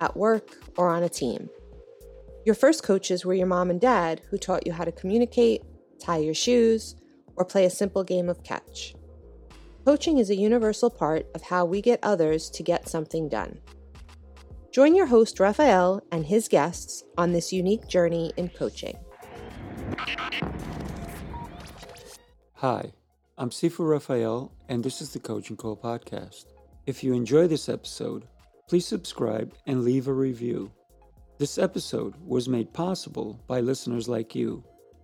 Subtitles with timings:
[0.00, 1.48] at work, or on a team.
[2.44, 5.62] Your first coaches were your mom and dad who taught you how to communicate,
[6.00, 6.96] tie your shoes,
[7.36, 8.94] or play a simple game of catch.
[9.84, 13.58] Coaching is a universal part of how we get others to get something done.
[14.72, 18.96] Join your host, Raphael, and his guests on this unique journey in coaching.
[22.54, 22.92] Hi,
[23.36, 26.44] I'm Sifu Raphael, and this is the Coaching Call Podcast.
[26.86, 28.26] If you enjoy this episode,
[28.70, 30.70] please subscribe and leave a review.
[31.38, 34.62] This episode was made possible by listeners like you.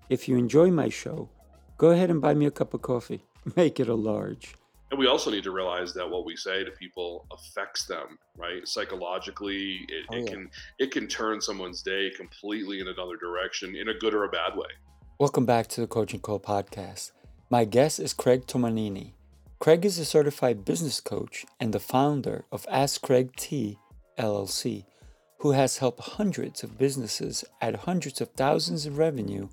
[0.09, 1.29] If you enjoy my show,
[1.77, 3.25] go ahead and buy me a cup of coffee.
[3.57, 4.55] Make it a large.
[4.93, 8.69] And we also need to realize that what we say to people affects them, right?
[8.69, 13.89] Psychologically, it, oh, it can it can turn someone's day completely in another direction, in
[13.89, 14.71] a good or a bad way.
[15.19, 17.11] Welcome back to the Coaching Call podcast.
[17.51, 19.16] My guest is Craig Tomanini.
[19.59, 23.79] Craig is a certified business coach and the founder of Ask Craig T
[24.19, 24.85] LLC,
[25.41, 29.49] who has helped hundreds of businesses add hundreds of thousands in revenue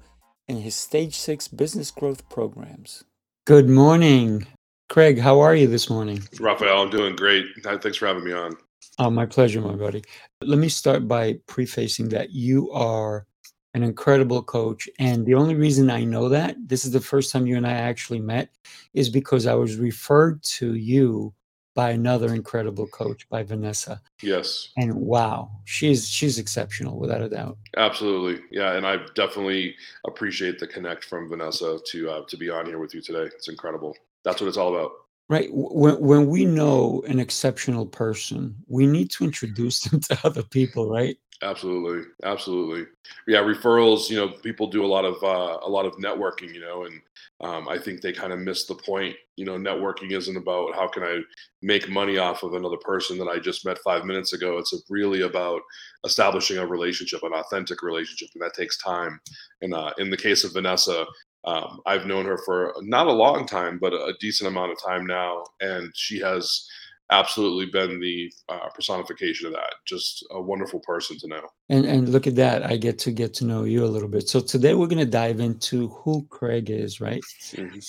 [0.47, 3.05] in his Stage 6 business growth programs.
[3.45, 4.45] Good morning.
[4.89, 6.21] Craig, how are you this morning?
[6.39, 7.45] Raphael, I'm doing great.
[7.63, 8.57] Thanks for having me on.
[8.99, 10.03] Oh, my pleasure, my buddy.
[10.41, 13.25] Let me start by prefacing that you are
[13.73, 14.87] an incredible coach.
[14.99, 17.73] And the only reason I know that, this is the first time you and I
[17.73, 18.49] actually met,
[18.93, 21.33] is because I was referred to you
[21.75, 23.99] by another incredible coach, by Vanessa.
[24.21, 24.69] Yes.
[24.77, 27.57] And wow, she's she's exceptional without a doubt.
[27.77, 28.73] Absolutely, yeah.
[28.73, 32.93] And I definitely appreciate the connect from Vanessa to uh, to be on here with
[32.93, 33.23] you today.
[33.23, 34.91] It's incredible that's what it's all about.
[35.29, 35.49] Right.
[35.51, 40.89] When, when we know an exceptional person, we need to introduce them to other people,
[40.89, 41.17] right?
[41.43, 42.85] Absolutely, absolutely.
[43.27, 44.09] Yeah, referrals.
[44.09, 46.53] You know, people do a lot of uh, a lot of networking.
[46.53, 47.01] You know, and
[47.41, 49.15] um, I think they kind of miss the point.
[49.35, 51.19] You know, networking isn't about how can I
[51.61, 54.57] make money off of another person that I just met five minutes ago.
[54.57, 55.61] It's really about
[56.05, 59.19] establishing a relationship, an authentic relationship, and that takes time.
[59.61, 61.05] And uh, in the case of Vanessa,
[61.45, 65.05] um, I've known her for not a long time, but a decent amount of time
[65.05, 66.67] now, and she has
[67.13, 69.75] absolutely been the uh, personification of that.
[69.85, 71.47] Just a wonderful person to know.
[71.69, 74.27] And and look at that, I get to get to know you a little bit.
[74.27, 77.23] So today we're going to dive into who Craig is, right?
[77.51, 77.79] Mm-hmm.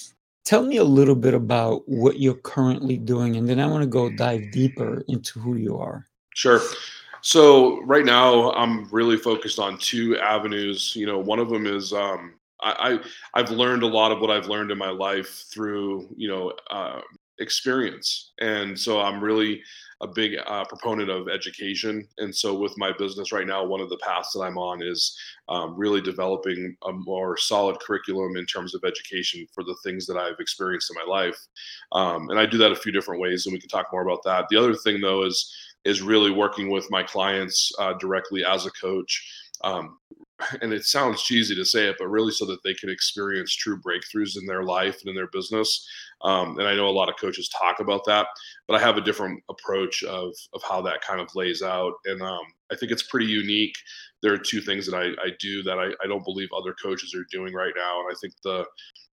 [0.45, 3.89] Tell me a little bit about what you're currently doing, and then I want to
[3.89, 6.07] go dive deeper into who you are.
[6.35, 6.61] Sure.
[7.23, 10.95] So right now, I'm really focused on two avenues.
[10.95, 13.01] You know, one of them is um, I,
[13.35, 16.53] I have learned a lot of what I've learned in my life through you know
[16.71, 17.01] uh,
[17.39, 19.63] experience, and so I'm really
[20.01, 22.07] a big uh, proponent of education.
[22.19, 25.17] And so with my business right now, one of the paths that I'm on is
[25.49, 30.17] um, really developing a more solid curriculum in terms of education for the things that
[30.17, 31.39] I've experienced in my life.
[31.93, 34.23] Um, and I do that a few different ways, and we can talk more about
[34.25, 34.47] that.
[34.51, 35.53] The other thing though is
[35.85, 39.23] is really working with my clients uh, directly as a coach.
[39.63, 39.99] Um,
[40.63, 43.81] and it sounds cheesy to say it, but really so that they can experience true
[43.81, 45.87] breakthroughs in their life and in their business.
[46.23, 48.27] Um, and I know a lot of coaches talk about that,
[48.67, 52.21] but I have a different approach of of how that kind of lays out, and
[52.23, 53.75] um, I think it's pretty unique.
[54.23, 57.15] There are two things that I, I do that I, I don't believe other coaches
[57.15, 58.65] are doing right now, and I think the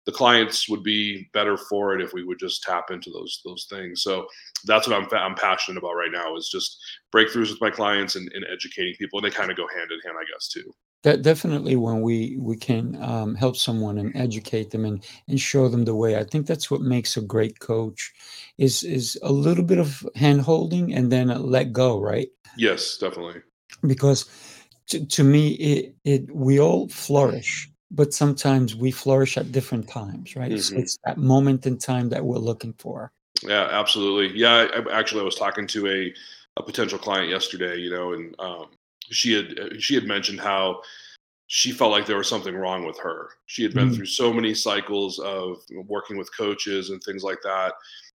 [0.05, 3.67] the clients would be better for it if we would just tap into those those
[3.69, 4.03] things.
[4.03, 4.27] So
[4.65, 6.77] that's what I'm I'm passionate about right now is just
[7.13, 9.99] breakthroughs with my clients and, and educating people, and they kind of go hand in
[10.05, 10.73] hand, I guess, too.
[11.03, 15.69] That definitely when we we can um, help someone and educate them and and show
[15.69, 16.17] them the way.
[16.17, 18.11] I think that's what makes a great coach
[18.57, 22.29] is is a little bit of hand holding and then let go, right?
[22.57, 23.41] Yes, definitely.
[23.85, 24.25] Because
[24.87, 30.35] to, to me, it it we all flourish, but sometimes we flourish at different times,
[30.35, 30.51] right?
[30.51, 30.75] Mm-hmm.
[30.75, 33.11] So it's that moment in time that we're looking for.
[33.43, 34.37] Yeah, absolutely.
[34.37, 36.13] Yeah, I, actually, I was talking to a
[36.57, 38.65] a potential client yesterday, you know, and um,
[39.11, 40.81] she had she had mentioned how
[41.47, 43.29] she felt like there was something wrong with her.
[43.45, 43.95] She had been mm-hmm.
[43.95, 45.57] through so many cycles of
[45.87, 47.73] working with coaches and things like that.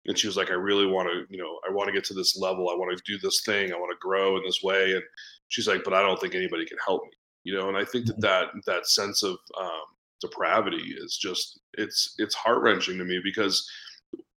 [0.06, 2.14] And she was like, I really want to, you know, I want to get to
[2.14, 2.70] this level.
[2.70, 3.74] I want to do this thing.
[3.74, 4.94] I want to grow in this way.
[4.94, 5.04] And
[5.50, 7.12] she's like, but I don't think anybody can help me,
[7.44, 7.68] you know?
[7.68, 8.60] And I think that mm-hmm.
[8.66, 9.84] that, that sense of um,
[10.22, 13.70] depravity is just, it's, it's heart wrenching to me because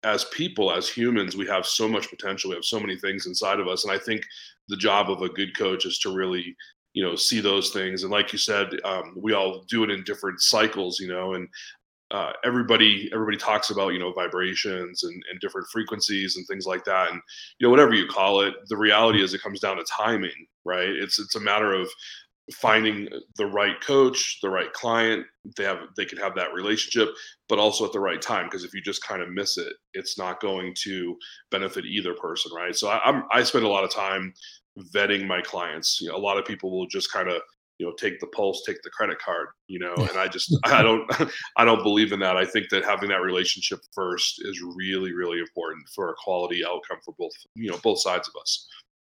[0.05, 2.51] as people, as humans, we have so much potential.
[2.51, 3.85] We have so many things inside of us.
[3.85, 4.25] And I think
[4.69, 6.57] the job of a good coach is to really,
[6.95, 8.03] you know, see those things.
[8.03, 11.49] And like you said, um, we all do it in different cycles, you know, and
[12.11, 16.85] uh, everybody everybody talks about you know vibrations and, and different frequencies and things like
[16.85, 17.21] that and
[17.59, 20.89] you know whatever you call it the reality is it comes down to timing right
[20.89, 21.89] it's it's a matter of
[22.53, 25.25] finding the right coach, the right client,
[25.57, 27.09] they have they can have that relationship,
[27.49, 28.47] but also at the right time.
[28.47, 31.17] Because if you just kind of miss it, it's not going to
[31.51, 32.75] benefit either person, right?
[32.75, 34.33] So I, I'm I spend a lot of time
[34.95, 36.01] vetting my clients.
[36.01, 37.43] You know, a lot of people will just kind of
[37.79, 40.83] you know take the pulse, take the credit card, you know, and I just I
[40.83, 41.11] don't
[41.57, 42.37] I don't believe in that.
[42.37, 46.99] I think that having that relationship first is really really important for a quality outcome
[47.05, 48.67] for both you know both sides of us.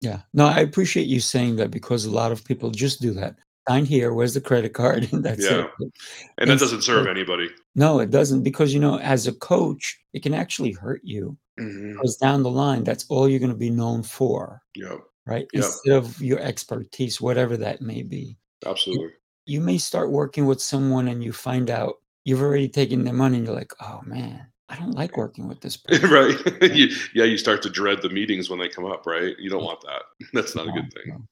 [0.03, 0.21] Yeah.
[0.35, 3.37] No, I appreciate you saying that because a lot of people just do that.
[3.69, 5.09] Sign here, where's the credit card?
[5.13, 5.69] And that's Yeah.
[5.81, 5.93] it.
[6.39, 7.49] And that doesn't serve anybody.
[7.77, 11.93] No, it doesn't because you know, as a coach, it can actually hurt you hmm
[11.93, 14.97] because down the line, that's all you're going to be known for, Yeah,
[15.27, 15.47] right?
[15.53, 15.63] Yep.
[15.65, 18.37] Instead of your expertise, whatever that may be.
[18.67, 19.13] absolutely.
[19.47, 23.37] You may start working with someone and you find out you've already taken their money
[23.39, 26.11] and you're like, oh man, I don't like working with this person.
[26.61, 26.75] right.
[26.75, 29.35] you, yeah, you start to dread the meetings when they come up, right?
[29.39, 30.03] You don't want that.
[30.33, 31.27] That's not a good thing.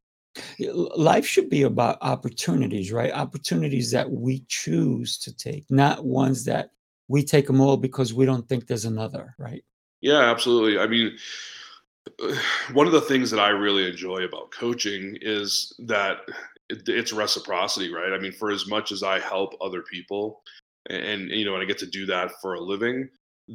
[0.60, 0.90] No.
[0.96, 3.12] Life should be about opportunities, right?
[3.12, 6.70] Opportunities that we choose to take, not ones that
[7.08, 9.64] we take them all because we don't think there's another, right?
[10.00, 10.78] Yeah, absolutely.
[10.78, 11.16] I mean,
[12.72, 16.18] one of the things that I really enjoy about coaching is that
[16.68, 18.12] it's reciprocity, right?
[18.12, 20.42] I mean, for as much as I help other people,
[20.88, 23.08] and you know, and I get to do that for a living,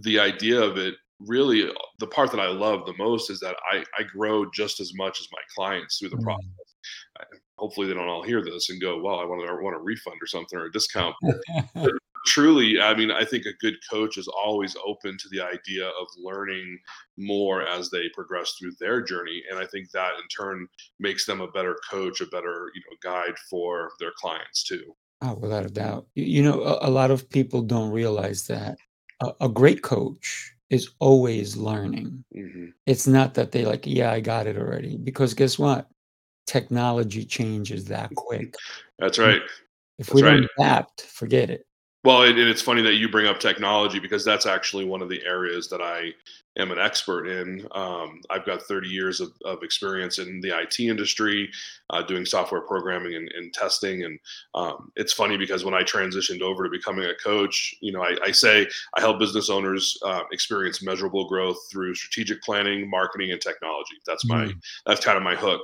[0.04, 1.70] the idea of it really,
[2.00, 5.20] the part that I love the most is that I I grow just as much
[5.20, 6.46] as my clients through the process.
[6.46, 7.38] Mm.
[7.58, 9.80] Hopefully, they don't all hear this and go, "Well, I want to I want a
[9.80, 11.16] refund or something or a discount."
[12.26, 16.08] truly i mean i think a good coach is always open to the idea of
[16.18, 16.78] learning
[17.18, 20.68] more as they progress through their journey and i think that in turn
[21.00, 25.34] makes them a better coach a better you know guide for their clients too Oh,
[25.36, 26.08] without a doubt.
[26.14, 28.78] You, you know, a, a lot of people don't realize that
[29.22, 32.24] a, a great coach is always learning.
[32.34, 34.98] hmm It's not that they like, yeah, I got it already.
[34.98, 35.88] Because guess what?
[36.48, 38.56] Technology changes that quick.
[39.00, 39.42] that's right
[39.98, 40.32] If That's we right.
[40.42, 41.66] don't adapt, forget it.
[42.06, 45.22] Well and, it's funny that you bring up technology because that's actually one of the
[45.26, 46.14] areas that i
[46.58, 47.68] am an expert in.
[47.74, 51.50] Um, i've got 30 years of, of experience in the it industry
[51.90, 54.04] uh, doing software programming and, and testing.
[54.06, 54.20] And
[54.54, 58.16] um, it's funny because when i transitioned over to becoming a coach you know i,
[58.24, 63.42] I say i help business owners uh, experience measurable growth through strategic planning marketing and
[63.42, 63.96] technology.
[64.06, 64.62] That's my Mm.
[64.86, 65.62] that's kind of my hook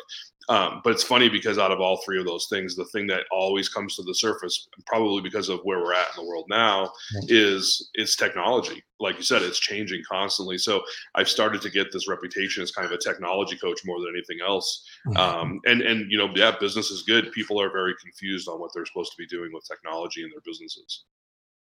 [0.50, 3.26] um, but it's funny because out of all three of those things, the thing that
[3.32, 6.92] always comes to the surface, probably because of where we're at in the world now,
[7.28, 8.84] is is technology.
[9.00, 10.58] Like you said, it's changing constantly.
[10.58, 10.82] So
[11.16, 14.40] I've started to get this reputation as kind of a technology coach more than anything
[14.46, 14.86] else.
[15.16, 17.32] Um, and and you know, yeah, business is good.
[17.32, 20.42] People are very confused on what they're supposed to be doing with technology in their
[20.46, 21.04] businesses.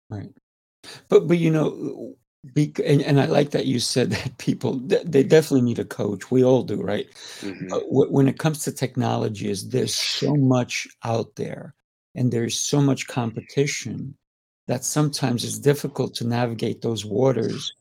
[0.09, 0.29] Right.
[1.09, 5.23] But but you know, bec and and I like that you said that people they
[5.23, 6.31] definitely need a coach.
[6.31, 7.07] We all do, right?
[7.39, 11.73] hmm But wh when it comes to technology is there's so much out there,
[12.15, 14.15] and there's so much competition
[14.67, 17.73] that sometimes it's difficult to navigate those waters.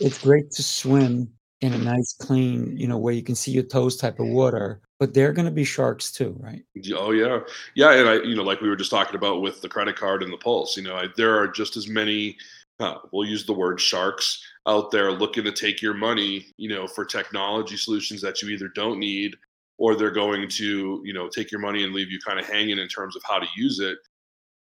[0.00, 1.30] It's great to swim
[1.62, 4.80] in a nice, clean, you know, where you can see your toes type of water,
[4.98, 6.62] but there are gonna be sharks too, right?
[6.94, 7.40] Oh yeah,
[7.74, 10.22] yeah, and I, you know, like we were just talking about with the credit card
[10.22, 10.76] and the pulse.
[10.76, 12.36] You know, I, there are just as many.
[12.78, 16.46] Uh, we'll use the word sharks out there looking to take your money.
[16.56, 19.34] You know, for technology solutions that you either don't need
[19.78, 22.78] or they're going to, you know, take your money and leave you kind of hanging
[22.78, 23.98] in terms of how to use it.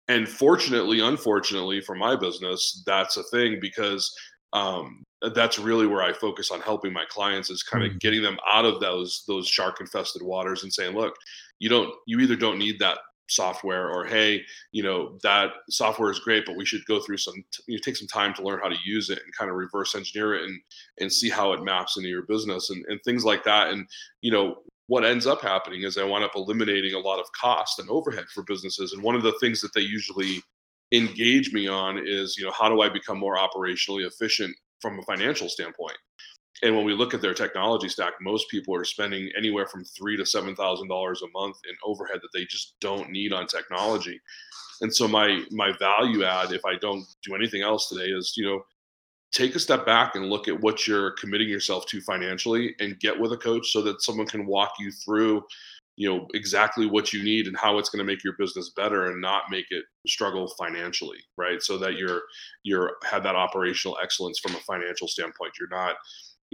[0.07, 4.13] And fortunately, unfortunately for my business, that's a thing because
[4.53, 7.99] um, that's really where I focus on helping my clients is kind of Mm.
[7.99, 11.15] getting them out of those those shark infested waters and saying, look,
[11.59, 14.41] you don't you either don't need that software or hey
[14.71, 17.33] you know that software is great but we should go through some
[17.67, 19.95] you know, take some time to learn how to use it and kind of reverse
[19.95, 20.59] engineer it and
[20.99, 23.87] and see how it maps into your business and, and things like that and
[24.21, 27.79] you know what ends up happening is i wind up eliminating a lot of cost
[27.79, 30.41] and overhead for businesses and one of the things that they usually
[30.91, 35.03] engage me on is you know how do i become more operationally efficient from a
[35.03, 35.97] financial standpoint
[36.63, 40.15] and when we look at their technology stack, most people are spending anywhere from three
[40.17, 44.19] to seven thousand dollars a month in overhead that they just don't need on technology.
[44.81, 48.45] And so my my value add, if I don't do anything else today, is you
[48.45, 48.61] know
[49.33, 53.19] take a step back and look at what you're committing yourself to financially, and get
[53.19, 55.43] with a coach so that someone can walk you through
[55.97, 59.09] you know exactly what you need and how it's going to make your business better
[59.09, 62.21] and not make it struggle financially right so that you're
[62.63, 65.95] you're have that operational excellence from a financial standpoint you're not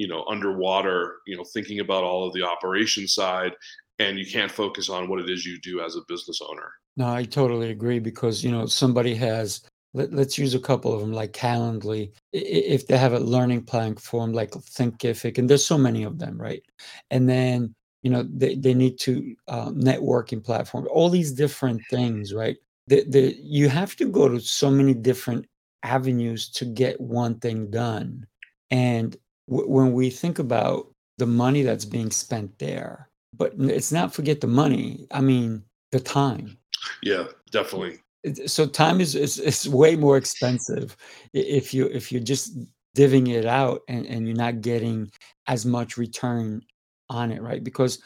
[0.01, 3.53] you know underwater you know thinking about all of the operation side
[3.99, 6.69] and you can't focus on what it is you do as a business owner.
[6.97, 9.61] No i totally agree because you know somebody has
[9.93, 12.13] let, us use a couple of them like calendly.
[12.31, 16.63] If they have a learning platform like thinkific and there's so many of them right?
[17.11, 22.33] And then you know they, they need to uh, networking platform all these different things
[22.33, 22.57] right?
[22.87, 25.45] The, the, you have to go to so many different
[25.83, 28.25] avenues to get one thing done.
[28.69, 29.15] And
[29.51, 34.41] w- when we think about the money that's being spent there but it's not forget
[34.41, 36.57] the money i mean the time
[37.03, 37.99] yeah definitely
[38.45, 40.95] so time is, is is way more expensive
[41.33, 42.55] if you if you're just
[42.95, 45.11] divvying it out and, and you're not getting
[45.47, 46.61] as much return
[47.09, 47.63] on it, right?
[47.63, 48.01] Because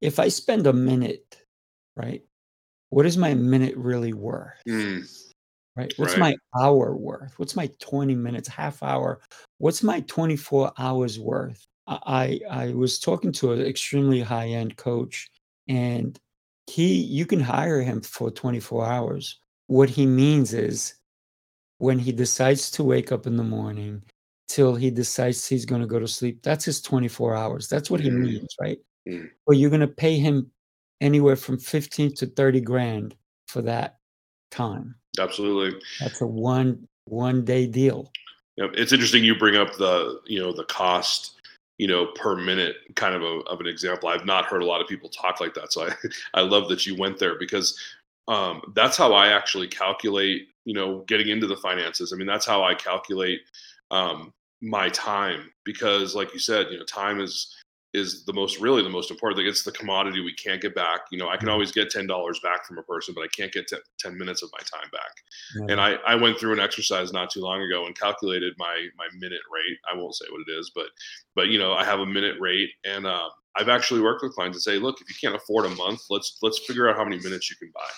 [0.00, 1.38] if I spend a minute,
[1.96, 2.22] right,
[2.90, 4.60] what is my minute really worth?
[4.68, 5.08] Mm.
[5.76, 5.92] Right?
[5.96, 6.36] What's right.
[6.54, 7.38] my hour worth?
[7.38, 9.20] What's my 20 minutes, half hour?
[9.58, 11.66] What's my 24 hours worth?
[11.86, 15.28] I I was talking to an extremely high-end coach
[15.68, 16.18] and
[16.66, 19.38] he you can hire him for 24 hours.
[19.66, 20.94] What he means is
[21.78, 24.02] when he decides to wake up in the morning
[24.48, 26.42] till he decides he's going to go to sleep.
[26.42, 27.68] That's his 24 hours.
[27.68, 28.20] That's what he mm.
[28.20, 28.78] means, right?
[29.08, 29.30] Mm.
[29.46, 30.50] But you're going to pay him
[31.00, 33.16] anywhere from 15 to 30 grand
[33.48, 33.98] for that
[34.50, 34.94] time.
[35.18, 35.80] Absolutely.
[36.00, 38.10] That's a one one day deal.
[38.56, 41.40] Yeah, it's interesting you bring up the, you know, the cost,
[41.78, 44.08] you know, per minute kind of a, of an example.
[44.08, 45.72] I've not heard a lot of people talk like that.
[45.72, 45.94] So I
[46.34, 47.78] I love that you went there because
[48.28, 52.12] um, that's how I actually calculate, you know, getting into the finances.
[52.12, 53.40] I mean, that's how I calculate
[53.90, 54.32] um,
[54.64, 57.54] my time because like you said you know time is
[57.94, 59.46] is the most really the most important thing.
[59.46, 61.00] It's the commodity we can't get back.
[61.10, 62.08] You know i can always get $10
[62.42, 65.68] back from a person but i can't get 10 minutes of my time back.
[65.70, 69.06] And I, I went through an exercise not too long ago and calculated my my
[69.18, 69.78] minute rate.
[69.90, 70.86] I won't say what it is but
[71.34, 74.56] but you know i have a minute rate and uh, i've actually worked with clients
[74.56, 77.18] and say look if you can't afford a month let's let's figure out how many
[77.22, 77.90] minutes you can buy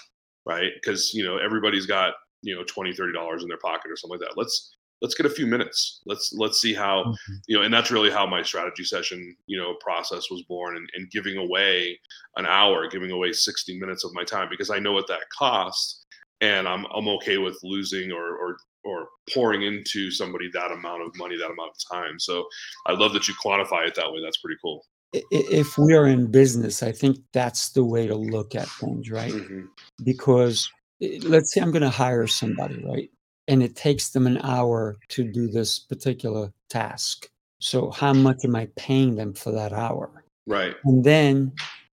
[0.46, 0.72] right?
[0.74, 4.18] Because you know everybody's got you know 20 30 dollars in their pocket or something
[4.18, 4.38] like that.
[4.38, 6.00] Let's let's get a few minutes.
[6.06, 7.34] Let's let's see how mm-hmm.
[7.46, 10.88] you know and that's really how my strategy session you know process was born and,
[10.94, 11.98] and giving away
[12.36, 16.04] an hour giving away 60 minutes of my time because i know what that costs
[16.40, 21.10] and i'm i'm okay with losing or or or pouring into somebody that amount of
[21.16, 22.18] money that amount of time.
[22.18, 22.46] So
[22.86, 24.20] i love that you quantify it that way.
[24.22, 24.84] That's pretty cool.
[25.12, 29.32] If we are in business i think that's the way to look at things right?
[29.32, 29.66] Mm-hmm.
[30.04, 33.08] because eh, let's say i'm going to hire somebody right
[33.48, 37.30] and it takes them an hour to do this particular task.
[37.58, 40.24] So how much am I paying them for that hour?
[40.46, 40.74] Right.
[40.84, 41.52] And then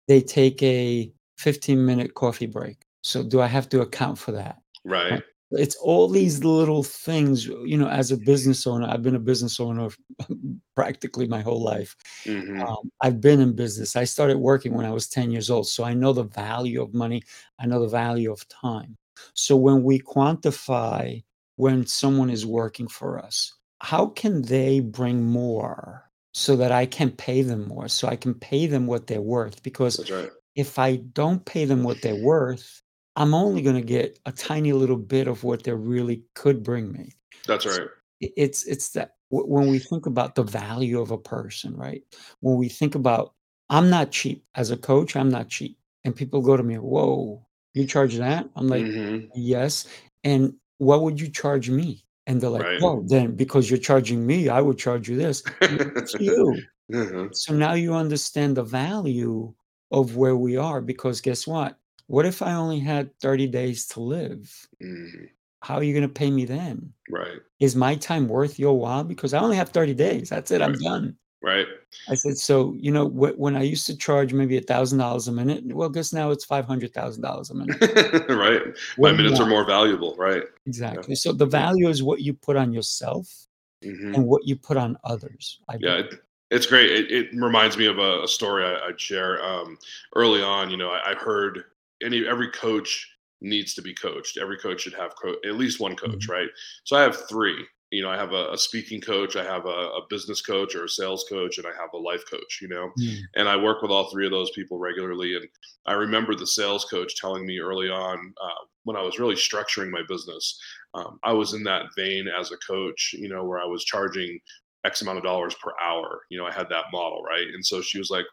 [0.09, 2.79] they take a 15 minute coffee break.
[3.03, 4.61] So do I have to account for that?
[4.85, 5.23] Right.
[5.53, 9.59] It's all these little things, you know, as a business owner, I've been a business
[9.59, 9.89] owner
[10.77, 11.97] practically my whole life.
[12.25, 12.63] Mm-hmm.
[12.63, 13.97] Um, I've been in business.
[13.97, 15.67] I started working when I was 10 years old.
[15.67, 17.25] So I know the value of money.
[17.59, 18.97] I know the value of time.
[19.35, 21.23] So when we quantify
[21.61, 23.55] when someone is working for us?
[23.83, 28.35] How can they bring more so that I can pay them more, so I can
[28.35, 29.63] pay them what they're worth?
[29.63, 30.31] Because right.
[30.57, 32.83] if I don't pay them what they're worth,
[33.17, 36.93] I'm only going to get a tiny little bit of what they really could bring
[36.93, 37.13] me.
[37.47, 37.89] That's right.
[38.21, 42.03] it's it's that when we think about the value of a person, right?
[42.41, 43.35] When we think about
[43.69, 45.79] I'm not cheap as a coach, I'm not cheap.
[46.05, 49.27] And people go to me, "Whoa, you charge that?" I'm like, mm-hmm.
[49.35, 49.87] "Yes."
[50.25, 52.03] And what would you charge me?
[52.27, 52.81] And they're like, right.
[52.81, 55.43] well, then because you're charging me, I would charge you this.
[55.61, 56.57] It's you.
[56.91, 57.27] Mm-hmm.
[57.33, 59.53] So now you understand the value
[59.91, 61.77] of where we are because guess what?
[62.07, 64.69] What if I only had 30 days to live?
[64.83, 65.25] Mm-hmm.
[65.61, 66.93] How are you going to pay me then?
[67.11, 67.39] Right.
[67.61, 69.05] Is my time worth your while?
[69.05, 70.31] Because I only have 30 days.
[70.31, 70.61] That's it.
[70.61, 70.71] Right.
[70.71, 71.17] I'm done.
[71.43, 71.67] Right.
[72.09, 75.27] I said, so, you know, wh- when I used to charge maybe a thousand dollars
[75.27, 78.29] a minute, well, guess now it's $500,000 a minute.
[78.29, 78.77] right.
[78.97, 80.15] What My minutes are more valuable.
[80.17, 80.43] Right.
[80.67, 81.15] Exactly.
[81.15, 81.17] Yeah.
[81.17, 83.47] So the value is what you put on yourself
[83.83, 84.15] mm-hmm.
[84.15, 85.61] and what you put on others.
[85.69, 85.99] I yeah.
[86.01, 86.15] It,
[86.51, 86.91] it's great.
[86.91, 89.79] It, it, reminds me of a, a story I, would share um,
[90.17, 90.71] early on.
[90.71, 91.65] You know, I, I, heard
[92.03, 93.09] any every coach
[93.41, 94.37] needs to be coached.
[94.37, 96.33] Every coach should have co- at least one coach, mm-hmm.
[96.33, 96.49] right?
[96.85, 99.69] So I have three you know, I have a, a speaking coach, I have a,
[99.69, 102.91] a, business coach or a sales coach, and I have a life coach, you know,
[103.01, 103.19] mm.
[103.35, 105.35] and I work with all three of those people regularly.
[105.35, 105.47] And
[105.87, 109.91] I remember the sales coach telling me early on uh, when I was really structuring
[109.91, 110.61] my business,
[110.95, 114.39] um, I was in that vein as a coach, you know, where I was charging
[114.85, 116.23] X amount of dollars per hour.
[116.31, 117.47] You know, I had that model, right?
[117.53, 118.25] And so she was like,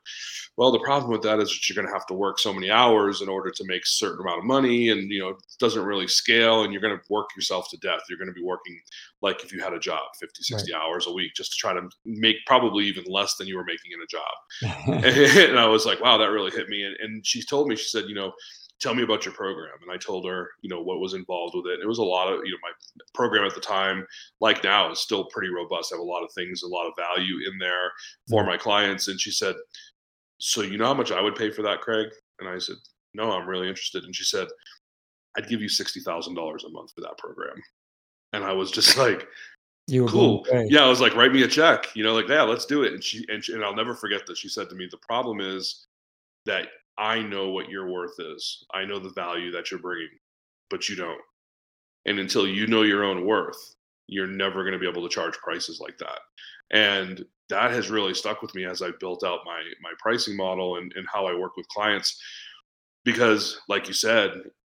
[0.55, 2.71] well, the problem with that is that you're going to have to work so many
[2.71, 4.89] hours in order to make a certain amount of money.
[4.89, 8.01] And, you know, it doesn't really scale and you're going to work yourself to death.
[8.09, 8.79] You're going to be working
[9.21, 10.81] like if you had a job 50, 60 right.
[10.81, 13.91] hours a week just to try to make probably even less than you were making
[13.91, 15.41] in a job.
[15.49, 16.83] and I was like, wow, that really hit me.
[16.83, 18.31] And, and she told me, she said, you know,
[18.79, 21.65] tell me about your program and i told her you know what was involved with
[21.65, 22.69] it it was a lot of you know my
[23.13, 24.05] program at the time
[24.39, 25.91] like now is still pretty robust.
[25.91, 27.91] I have a lot of things a lot of value in there
[28.29, 28.51] for mm-hmm.
[28.51, 29.55] my clients and she said
[30.39, 32.09] so you know how much i would pay for that craig?
[32.39, 32.75] And i said
[33.13, 34.03] no i'm really interested.
[34.03, 34.47] And she said
[35.37, 37.61] i'd give you $60000 a month for that program.
[38.33, 39.27] And i was just like
[39.89, 40.45] you cool.
[40.67, 42.93] yeah i was like write me a check you know like yeah let's do it.
[42.93, 44.37] And she and, she, and i'll never forget this.
[44.37, 45.87] She said to me the problem is
[46.45, 48.65] that I know what your worth is.
[48.73, 50.09] I know the value that you're bringing,
[50.69, 51.21] but you don't.
[52.05, 53.75] And until you know your own worth,
[54.07, 56.19] you're never going to be able to charge prices like that.
[56.71, 60.77] And that has really stuck with me as I built out my my pricing model
[60.77, 62.21] and, and how I work with clients.
[63.05, 64.31] Because, like you said,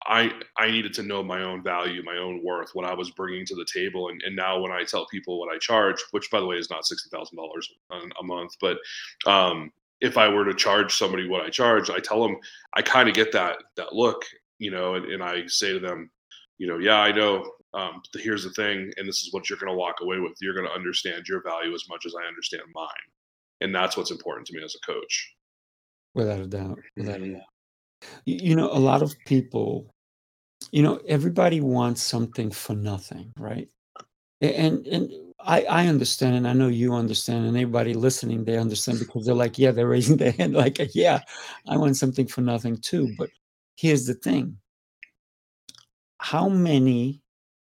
[0.05, 3.45] I I needed to know my own value, my own worth, what I was bringing
[3.45, 6.39] to the table, and, and now when I tell people what I charge, which by
[6.39, 8.77] the way is not sixty thousand dollars a month, but
[9.25, 9.71] um,
[10.01, 12.37] if I were to charge somebody what I charge, I tell them
[12.75, 14.25] I kind of get that that look,
[14.59, 16.09] you know, and, and, I say to them,
[16.57, 17.49] you know, yeah, I know.
[17.73, 20.33] Um, here's the thing, and this is what you're going to walk away with.
[20.41, 22.87] You're going to understand your value as much as I understand mine,
[23.61, 25.33] and that's what's important to me as a coach.
[26.13, 27.33] Without a doubt, without a mm-hmm.
[27.35, 27.43] doubt.
[28.25, 29.93] You know, a lot of people,
[30.71, 33.69] you know, everybody wants something for nothing, right?
[34.41, 38.99] And and I, I understand, and I know you understand, and everybody listening, they understand
[38.99, 41.21] because they're like, yeah, they're raising their hand, like, yeah,
[41.67, 43.13] I want something for nothing too.
[43.17, 43.29] But
[43.75, 44.57] here's the thing
[46.19, 47.21] how many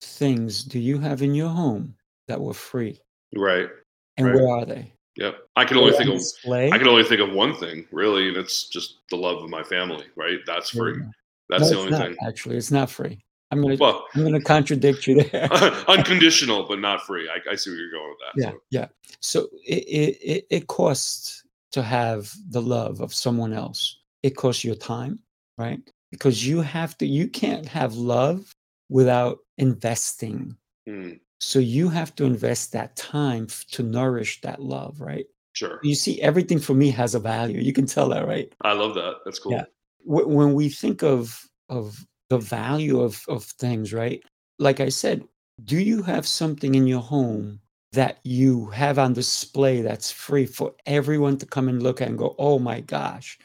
[0.01, 1.95] things do you have in your home
[2.27, 2.99] that were free?
[3.35, 3.69] Right.
[4.17, 4.35] And right.
[4.35, 4.91] where are they?
[5.15, 5.35] Yep.
[5.55, 6.69] I can only think of display?
[6.71, 9.63] I can only think of one thing, really, and it's just the love of my
[9.63, 10.39] family, right?
[10.45, 10.97] That's free.
[10.99, 11.09] Yeah.
[11.49, 12.17] That's no, the only not, thing.
[12.25, 13.23] Actually, it's not free.
[13.51, 15.51] I'm gonna well, I'm gonna contradict you there.
[15.87, 17.29] unconditional, but not free.
[17.29, 18.41] I, I, see where you're going with that.
[18.41, 18.57] Yeah, so.
[18.69, 18.87] yeah.
[19.19, 23.99] So it, it it costs to have the love of someone else.
[24.23, 25.19] It costs your time,
[25.57, 25.81] right?
[26.11, 27.05] Because you have to.
[27.05, 28.55] You can't have love
[28.89, 30.55] without investing.
[30.87, 31.19] Mm.
[31.41, 35.25] So you have to invest that time to nourish that love, right?
[35.53, 35.79] Sure.
[35.83, 37.59] You see, everything for me has a value.
[37.59, 38.53] You can tell that, right?
[38.61, 39.15] I love that.
[39.25, 39.53] That's cool.
[39.53, 39.65] Yeah.
[40.05, 44.23] When we think of of the value of, of things, right?
[44.57, 45.21] Like I said,
[45.65, 47.59] do you have something in your home
[47.91, 52.17] that you have on display that's free for everyone to come and look at and
[52.17, 53.37] go, oh my gosh,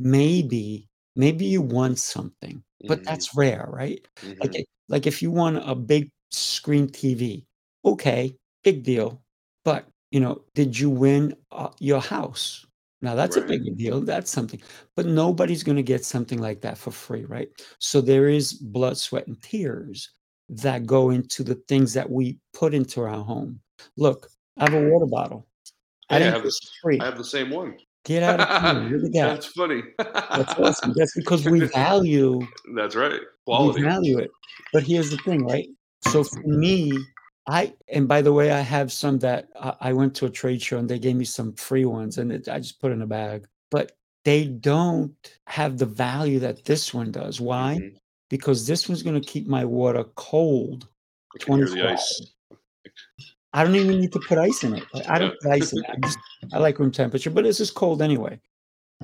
[0.00, 3.04] maybe, maybe you want something, but mm-hmm.
[3.04, 4.04] that's rare, right?
[4.18, 4.40] Mm-hmm.
[4.40, 7.44] Like, like if you want a big screen TV,
[7.84, 9.22] okay, big deal.
[9.64, 12.66] But, you know, did you win uh, your house?
[13.04, 13.44] Now that's right.
[13.44, 14.00] a big deal.
[14.00, 14.60] That's something.
[14.96, 17.48] But nobody's going to get something like that for free, right?
[17.78, 20.10] So there is blood, sweat, and tears
[20.48, 23.60] that go into the things that we put into our home.
[23.98, 25.46] Look, I have a water bottle.
[26.08, 26.98] I, I have, the, free.
[27.00, 27.76] I have the same one.
[28.04, 29.00] Get out of here.
[29.12, 29.82] That's funny.
[29.98, 30.94] That's awesome.
[30.96, 32.40] That's because we value.
[32.74, 33.20] That's right.
[33.44, 33.82] Quality.
[33.82, 34.30] We value it.
[34.72, 35.68] But here's the thing, right?
[36.08, 36.98] So for me,
[37.46, 40.62] I and by the way, I have some that I, I went to a trade
[40.62, 43.06] show and they gave me some free ones, and it, I just put in a
[43.06, 43.46] bag.
[43.70, 43.92] But
[44.24, 45.14] they don't
[45.46, 47.40] have the value that this one does.
[47.40, 47.78] Why?
[47.80, 47.96] Mm-hmm.
[48.30, 50.88] Because this one's going to keep my water cold.
[51.38, 52.32] Twenty hours.
[53.52, 54.84] I don't even need to put ice in it.
[55.08, 55.90] I don't put ice in it.
[55.90, 56.18] I, just,
[56.52, 58.40] I like room temperature, but it's just cold anyway.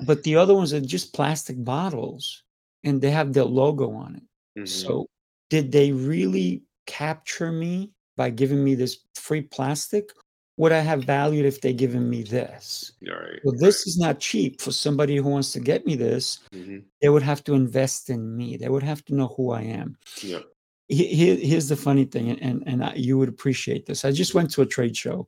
[0.05, 2.43] But the other ones are just plastic bottles,
[2.83, 4.23] and they have their logo on it.
[4.59, 4.65] Mm-hmm.
[4.65, 5.07] So,
[5.49, 10.11] did they really capture me by giving me this free plastic
[10.57, 12.91] would I have valued if they given me this?
[13.01, 13.39] Right.
[13.43, 13.87] Well, this right.
[13.87, 16.37] is not cheap for somebody who wants to get me this.
[16.53, 16.79] Mm-hmm.
[17.01, 18.57] They would have to invest in me.
[18.57, 19.97] They would have to know who I am.
[20.21, 20.41] Yeah.
[20.87, 24.05] Here, here's the funny thing, and and I, you would appreciate this.
[24.05, 25.27] I just went to a trade show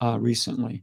[0.00, 0.82] uh, recently,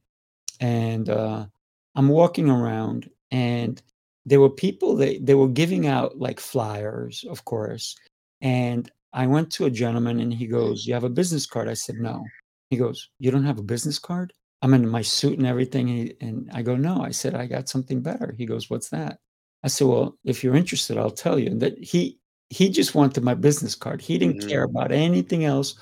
[0.62, 1.48] and uh,
[1.96, 3.82] I'm walking around, and
[4.26, 7.98] there were people that they were giving out like flyers, of course,
[8.40, 11.68] and I went to a gentleman and he goes, You have a business card?
[11.68, 12.24] I said, No.
[12.70, 14.34] He goes, You don't have a business card?
[14.62, 15.90] I'm in my suit and everything.
[15.90, 17.02] And, he, and I go, No.
[17.02, 18.36] I said, I got something better.
[18.38, 19.20] He goes, What's that?
[19.64, 21.48] I said, Well, if you're interested, I'll tell you.
[21.48, 22.20] And that he
[22.50, 24.02] he just wanted my business card.
[24.02, 24.50] He didn't mm-hmm.
[24.50, 25.76] care about anything else,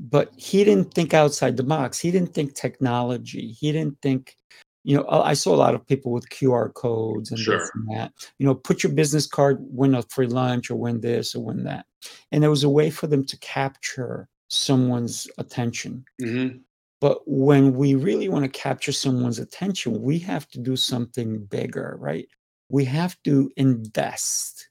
[0.00, 1.98] but he didn't think outside the box.
[1.98, 3.52] He didn't think technology.
[3.52, 4.36] He didn't think
[4.84, 7.58] you know, I saw a lot of people with QR codes and sure.
[7.58, 8.12] this and that.
[8.38, 11.64] You know, put your business card, win a free lunch or win this or win
[11.64, 11.86] that.
[12.32, 16.04] And there was a way for them to capture someone's attention.
[16.22, 16.58] Mm-hmm.
[17.00, 21.96] But when we really want to capture someone's attention, we have to do something bigger,
[22.00, 22.26] right?
[22.70, 24.68] We have to invest.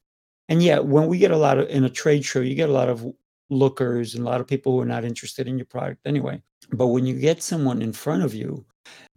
[0.50, 2.74] And yet, when we get a lot of in a trade show, you get a
[2.74, 3.06] lot of
[3.50, 6.42] lookers and a lot of people who are not interested in your product anyway.
[6.72, 8.66] But when you get someone in front of you,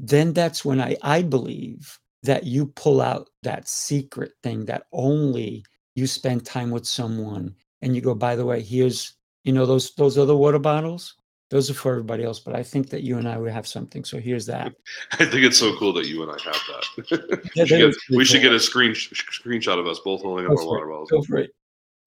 [0.00, 5.64] then that's when I, I believe that you pull out that secret thing that only
[5.94, 9.94] you spend time with someone and you go, by the way, here's, you know, those
[9.94, 11.14] those other water bottles
[11.50, 14.04] those are for everybody else, but I think that you and I would have something.
[14.04, 14.72] So here's that.
[15.12, 17.50] I think it's so cool that you and I have that.
[17.56, 20.52] yeah, we, should get, we should get, a screen screenshot of us both holding up
[20.52, 21.10] our water bottles.
[21.10, 21.50] Go for it.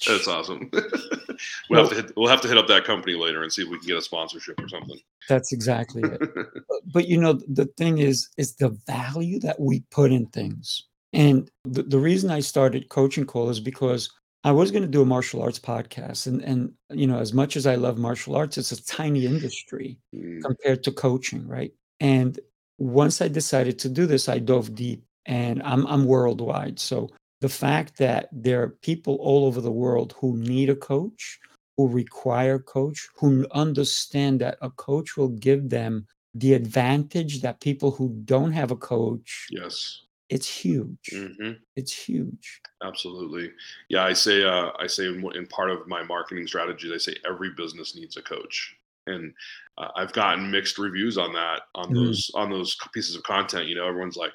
[0.07, 0.69] That's awesome.
[0.71, 0.83] we'll,
[1.69, 3.69] well, have to hit, we'll have to hit up that company later and see if
[3.69, 4.99] we can get a sponsorship or something.
[5.29, 6.19] That's exactly it.
[6.35, 10.83] but, but, you know, the thing is, is the value that we put in things.
[11.13, 14.09] And the, the reason I started coaching call is because
[14.43, 17.55] I was going to do a martial arts podcast, and and you know, as much
[17.55, 20.43] as I love martial arts, it's a tiny industry mm.
[20.43, 21.71] compared to coaching, right?
[22.01, 22.37] And
[22.77, 26.79] once I decided to do this, I dove deep, and I'm I'm worldwide.
[26.79, 27.09] So
[27.43, 31.39] the fact that there are people all over the world who need a coach,
[31.75, 37.91] who require coach, who understand that a coach will give them the advantage that people
[37.91, 41.09] who don't have a coach yes it's huge.
[41.13, 41.51] Mm-hmm.
[41.75, 42.61] It's huge.
[42.81, 43.51] Absolutely.
[43.89, 47.51] Yeah, I say uh, I say in part of my marketing strategy, I say every
[47.55, 48.75] business needs a coach,
[49.05, 49.31] and
[49.77, 51.95] uh, I've gotten mixed reviews on that on mm.
[51.95, 53.67] those on those pieces of content.
[53.67, 54.33] You know, everyone's like,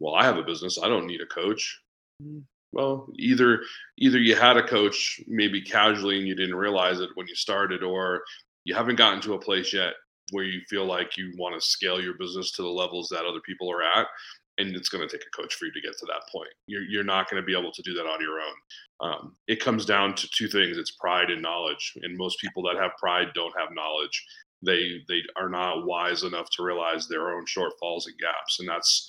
[0.00, 0.78] "Well, I have a business.
[0.82, 1.80] I don't need a coach."
[2.72, 3.62] Well, either
[3.96, 7.82] either you had a coach maybe casually and you didn't realize it when you started,
[7.82, 8.22] or
[8.64, 9.94] you haven't gotten to a place yet
[10.32, 13.40] where you feel like you want to scale your business to the levels that other
[13.46, 14.06] people are at
[14.58, 16.50] and it's going to take a coach for you to get to that point.
[16.66, 18.54] You're, you're not going to be able to do that on your own.
[19.00, 21.92] Um, it comes down to two things: it's pride and knowledge.
[22.02, 24.24] And most people that have pride don't have knowledge.
[24.62, 29.08] They they are not wise enough to realize their own shortfalls and gaps, and that's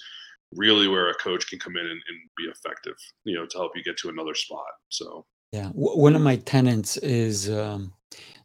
[0.55, 2.95] really where a coach can come in and, and be effective.
[3.23, 4.65] You know, to help you get to another spot.
[4.89, 7.93] So yeah, one of my tenants is um,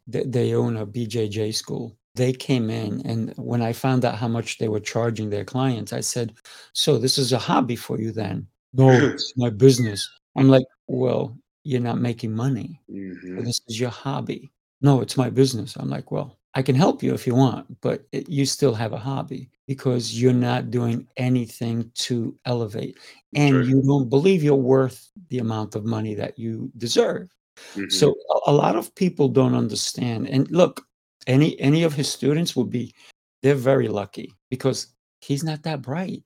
[0.07, 4.27] they, they own a BJJ school they came in and when i found out how
[4.27, 6.33] much they were charging their clients i said
[6.73, 11.37] so this is a hobby for you then no it's my business i'm like well
[11.63, 13.43] you're not making money mm-hmm.
[13.43, 17.13] this is your hobby no it's my business i'm like well i can help you
[17.13, 21.89] if you want but it, you still have a hobby because you're not doing anything
[21.95, 22.97] to elevate
[23.35, 23.67] and right.
[23.67, 27.29] you don't believe you're worth the amount of money that you deserve
[27.73, 27.89] mm-hmm.
[27.89, 30.85] so a, a lot of people don't understand and look
[31.27, 32.93] any any of his students would be
[33.41, 34.87] they're very lucky because
[35.21, 36.23] he's not that bright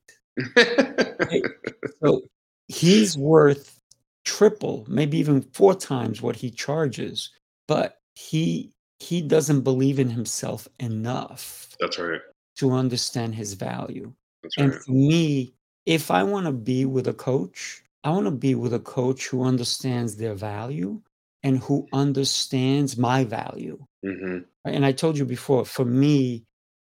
[2.04, 2.22] so
[2.68, 3.80] he's worth
[4.26, 7.32] triple maybe even four times what he charges
[7.68, 12.22] but he he doesn't believe in himself enough that's right
[12.56, 14.12] to understand his value
[14.44, 14.66] that's right.
[14.66, 15.54] and for me
[15.86, 19.28] if i want to be with a coach i want to be with a coach
[19.28, 21.02] who understands their value
[21.44, 24.40] and who understands my value mm-hmm.
[24.66, 26.46] And I told you before, for me,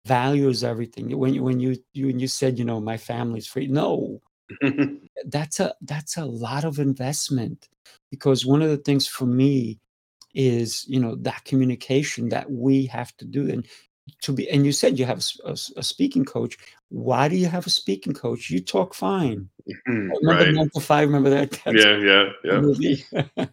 [0.06, 1.16] value is everything.
[1.18, 4.20] When you when you, you when you said, you know, my family's free, no,
[5.26, 7.68] that's a that's a lot of investment
[8.10, 9.78] because one of the things for me
[10.34, 13.50] is you know that communication that we have to do.
[13.50, 13.66] And
[14.22, 16.56] to be and you said you have a, a, a speaking coach.
[16.88, 18.50] Why do you have a speaking coach?
[18.50, 19.48] You talk fine.
[19.88, 20.72] Mm-hmm, remember right.
[20.74, 21.50] to five remember that?
[21.64, 23.46] That's yeah yeah yeah.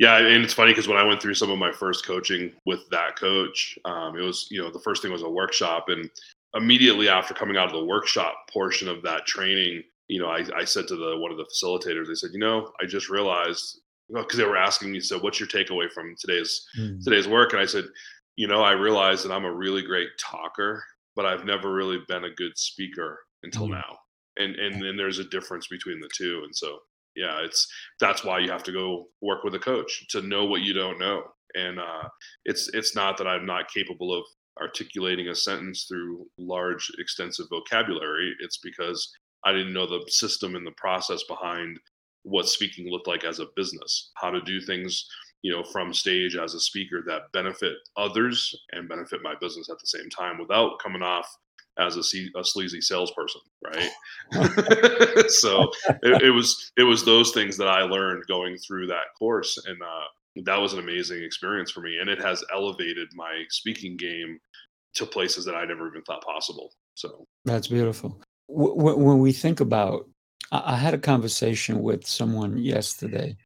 [0.00, 2.80] Yeah, and it's funny because when I went through some of my first coaching with
[2.90, 6.08] that coach, um, it was you know the first thing was a workshop, and
[6.54, 10.64] immediately after coming out of the workshop portion of that training, you know, I, I
[10.64, 13.80] said to the one of the facilitators, I said, you know, I just realized
[14.12, 17.02] because they were asking me, so what's your takeaway from today's mm.
[17.04, 17.52] today's work?
[17.52, 17.84] And I said,
[18.36, 20.82] you know, I realized that I'm a really great talker,
[21.16, 23.72] but I've never really been a good speaker until mm.
[23.72, 23.98] now.
[24.36, 26.42] And and then there's a difference between the two.
[26.44, 26.78] And so
[27.16, 27.66] yeah, it's
[27.98, 30.98] that's why you have to go work with a coach to know what you don't
[30.98, 31.22] know.
[31.54, 32.08] And uh,
[32.44, 34.24] it's it's not that I'm not capable of
[34.60, 38.34] articulating a sentence through large, extensive vocabulary.
[38.40, 39.10] It's because
[39.44, 41.78] I didn't know the system and the process behind
[42.22, 45.06] what speaking looked like as a business, how to do things,
[45.42, 49.78] you know, from stage as a speaker that benefit others and benefit my business at
[49.78, 51.36] the same time without coming off
[51.78, 52.02] as a,
[52.44, 53.90] sleazy salesperson, right?
[55.30, 55.70] so
[56.02, 59.80] it, it, was it was those things that I learned going through that course, and
[59.80, 64.38] uh, that was an amazing experience for me, and it has elevated my speaking game
[64.94, 66.72] to places that I never even thought possible.
[66.94, 68.20] So that's beautiful.
[68.48, 70.08] when we think about,
[70.52, 73.36] I had a conversation with someone yesterday,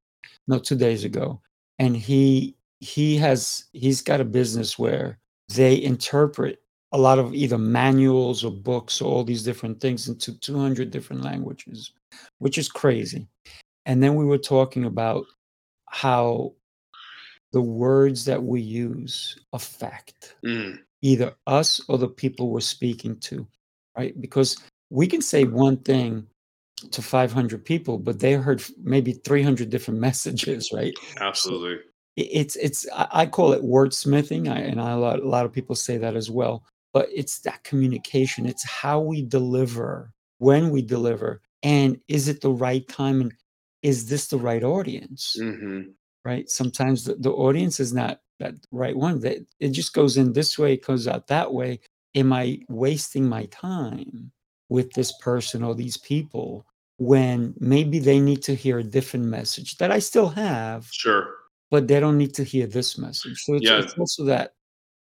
[0.47, 1.40] no, two days ago,
[1.79, 5.19] and he he has he's got a business where
[5.55, 6.61] they interpret
[6.93, 11.23] a lot of either manuals or books or all these different things into 200 different
[11.23, 11.93] languages,
[12.38, 13.27] which is crazy.
[13.85, 15.27] And then we were talking about
[15.90, 16.55] how
[17.53, 23.47] the words that we use affect Mm, either us or the people we're speaking to,
[23.97, 24.19] right?
[24.21, 24.57] Because
[24.90, 26.27] we can say one thing
[26.92, 30.94] to 500 people, but they heard maybe 300 different messages, right?
[31.20, 31.81] Absolutely.
[32.18, 35.53] i- it's it's I call it wordsmithing, I, and I, a lot a lot of
[35.53, 36.64] people say that as well.
[36.92, 38.47] But it's that communication.
[38.47, 43.33] It's how we deliver, when we deliver, and is it the right time, and
[43.83, 45.37] is this the right audience?
[45.38, 45.83] hmm
[46.25, 46.49] Right?
[46.51, 49.20] Sometimes the, the audience is not that right one.
[49.20, 51.81] That it just goes in this way, it goes out that way.
[52.14, 54.33] Am I wasting my time
[54.68, 56.66] with this person or these people
[56.98, 60.87] when maybe they need to hear a different message that I still have?
[60.92, 61.35] Sure.
[61.70, 63.37] but they don't need to hear this message.
[63.42, 63.80] So it's Yeah.
[63.80, 64.52] it's also that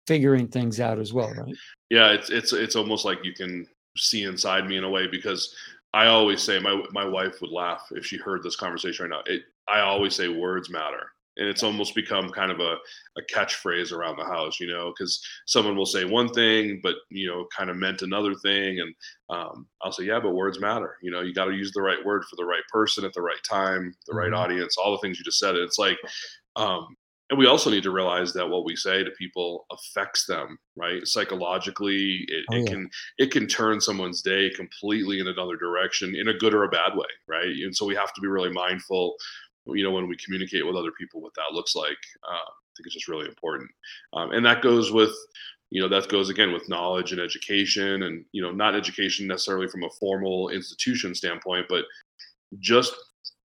[0.08, 1.54] figuring things out as well, right?
[1.90, 2.10] Yeah.
[2.10, 5.54] It's it's it's almost like you can see inside me in a way because
[5.94, 9.32] I always say my my wife would laugh if she heard this conversation right now.
[9.32, 11.06] It I always say words matter.
[11.36, 12.76] And it's almost become kind of a,
[13.18, 17.26] a catchphrase around the house, you know, because someone will say one thing, but you
[17.28, 18.94] know, kind of meant another thing, and
[19.28, 20.96] um, I'll say, yeah, but words matter.
[21.02, 23.22] You know, you got to use the right word for the right person at the
[23.22, 24.32] right time, the right Mhm.
[24.32, 25.56] audience, all the things you just said.
[25.56, 25.98] It's like,
[26.56, 26.96] um,
[27.28, 31.06] and we also need to realize that what we say to people affects them right
[31.06, 36.28] psychologically it, Oh it can it can turn someone's day completely in another direction in
[36.28, 39.16] a good or a bad way right and so we have to be really mindful
[39.68, 41.98] you know when we communicate with other people what that looks like
[42.28, 43.70] uh, i think it's just really important.
[44.12, 45.14] Um, and that goes with
[45.70, 49.68] you know that goes again with knowledge and education and you know not education necessarily
[49.68, 51.84] from a formal institution standpoint but
[52.60, 52.94] just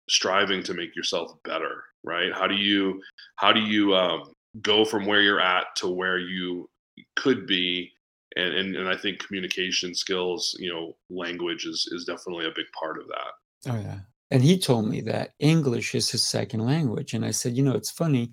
[0.10, 2.32] striving to make yourself better right?
[2.34, 3.02] How do you
[3.36, 6.70] how do you um, go from where you're at to where you
[7.18, 7.92] could be?
[8.38, 12.66] And, and and i think communication skills you know language is is definitely a big
[12.78, 13.72] part of that.
[13.72, 14.00] Oh yeah.
[14.32, 17.14] And he told me that English is his second language.
[17.14, 18.32] And I said, you know, it's funny.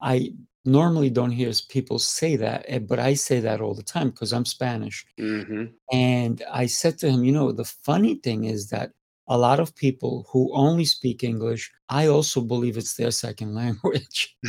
[0.00, 0.32] I
[0.64, 4.32] normally don't hear people say that, eh, but I say that all the time because
[4.32, 5.06] I'm Spanish.
[5.18, 8.92] hmm And I said to him, you know, the funny thing is that
[9.28, 14.36] a lot of people who only speak English, I also believe it's their second language.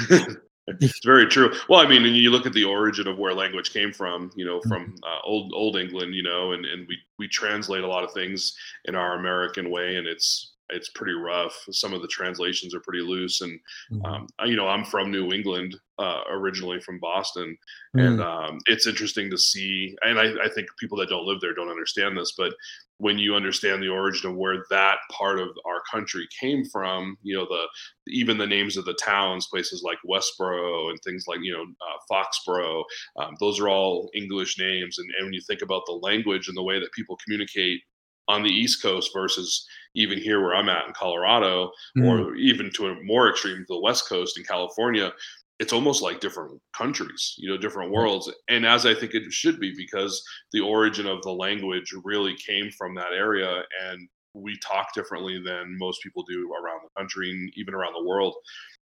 [0.68, 3.72] it's very true well i mean and you look at the origin of where language
[3.72, 7.26] came from you know from uh, old old england you know and and we we
[7.26, 11.94] translate a lot of things in our american way and it's it's pretty rough some
[11.94, 14.04] of the translations are pretty loose and Mhm.
[14.06, 17.58] um, you know i'm from new england uh, originally from boston
[17.98, 21.42] and Mm, um, it's interesting to see and I, I think people that don't live
[21.42, 22.54] there don't understand this but
[23.00, 27.36] when you understand the origin of where that part of our country came from you
[27.36, 27.68] know the
[28.08, 31.98] even the names of the towns places like westboro and things like you know uh,
[32.12, 32.84] foxborough
[33.18, 36.58] um, those are all english names and, and when you think about the language and
[36.58, 37.82] the way that people communicate
[38.28, 42.70] on the east coast versus even here where i'm at in colorado mm, or even
[42.72, 45.12] to a more extreme the west coast in california
[45.60, 48.32] it's almost like different countries you know different worlds.
[48.48, 52.70] And as i think it should be because the origin of the language really came
[52.72, 57.52] from that area and we talk differently than most people do around the country and
[57.56, 58.36] even around the world.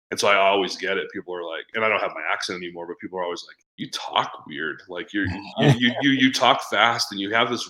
[0.09, 1.11] And so i always get it.
[1.11, 3.57] People are like and i don't have my accent anymore but people are always like
[3.77, 4.81] you talk weird.
[4.87, 5.27] Like you're
[5.59, 7.69] you you you, you talk fast and you have this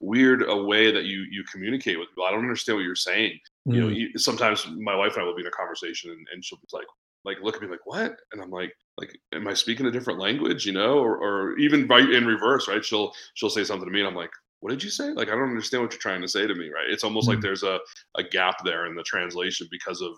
[0.00, 2.24] weird a way that you you communicate with people.
[2.24, 3.38] I don't understand what you're saying.
[3.64, 6.26] You know Mm, you, sometimes my wife and i will be in a conversation and,
[6.32, 6.86] and she'll be like
[7.24, 8.16] like look at me like what?
[8.32, 10.66] And i'm like like am i speaking a different language?
[10.66, 12.84] You know or, or even right in reverse right?
[12.84, 14.30] She'll she'll say something to me and i'm like
[14.60, 15.10] what did you say?
[15.10, 16.88] Like i don't understand what you're trying to say to me right?
[16.90, 17.78] It's almost like mm, there's a,
[18.16, 20.12] a gap there in the translation because of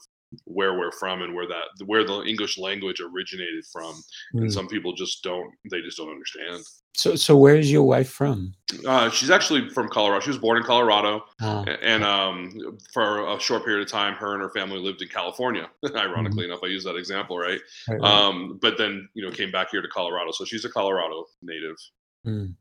[0.44, 3.94] where we're from and where that where the english language originated from
[4.34, 4.52] and mm.
[4.52, 6.62] some people just don't they just don't understand
[6.98, 8.54] So, so where's your wife from?
[8.86, 13.40] uh, she's actually from colorado she was born in colorado a- and um, for a
[13.40, 15.70] short period of time, her and her family lived in California.
[15.94, 17.60] Ironically enough, I use that example, right?
[17.88, 18.02] Right, right.
[18.02, 21.76] Um, but then you know came back here to Colorado, so she's a Colorado native.
[22.26, 22.54] Mm.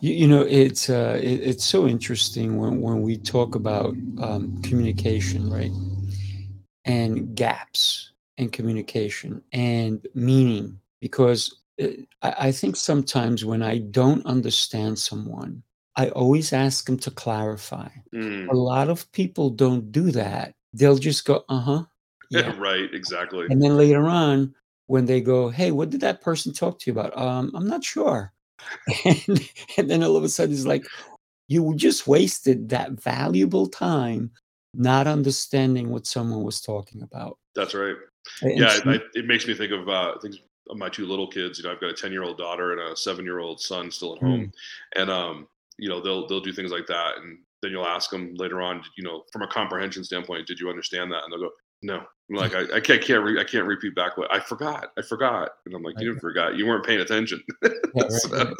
[0.00, 4.60] You, you know, it's uh, it, it's so interesting when when we talk about um,
[4.62, 5.72] communication, right,
[6.84, 14.98] and gaps in communication and meaning, because I, I think sometimes when I don't understand
[14.98, 15.62] someone,
[15.96, 17.88] I always ask them to clarify.
[18.14, 18.48] Mm.
[18.48, 20.54] A lot of people don't do that.
[20.72, 21.84] They'll just go, uh huh,
[22.30, 23.46] yeah, right, exactly.
[23.48, 24.54] and then later on,
[24.86, 27.16] when they go, hey, what did that person talk to you about?
[27.16, 28.32] Um, I'm not sure.
[29.04, 30.86] And, and then all of a sudden, it's like,
[31.48, 34.30] you just wasted that valuable time
[34.74, 37.38] not understanding what someone was talking about.
[37.54, 37.94] That's right.
[38.42, 40.38] And Yeah, so, I, it makes me think of uh, things.
[40.70, 41.58] My two little kids.
[41.58, 43.90] You know, I've got a ten year old daughter and a seven year old son
[43.90, 44.52] still at home, mm.
[44.96, 45.48] and um,
[45.78, 48.82] you know, they'll they'll do things like that, and then you'll ask them later on,
[48.96, 51.24] you know, from a comprehension standpoint, did you understand that?
[51.24, 51.50] And they'll go,
[51.82, 52.02] no.
[52.30, 54.92] I'm like, I, I can't, can't re- I can't repeat back what I forgot.
[54.98, 55.52] I forgot.
[55.64, 56.56] And I'm like, you forgot.
[56.56, 57.42] You weren't paying attention.
[57.62, 58.36] yeah, right, so.
[58.36, 58.54] right.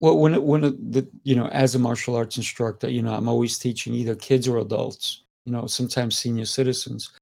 [0.00, 3.58] Well, when, when the, you know, as a martial arts instructor, you know, I'm always
[3.58, 7.12] teaching either kids or adults, you know, sometimes senior citizens.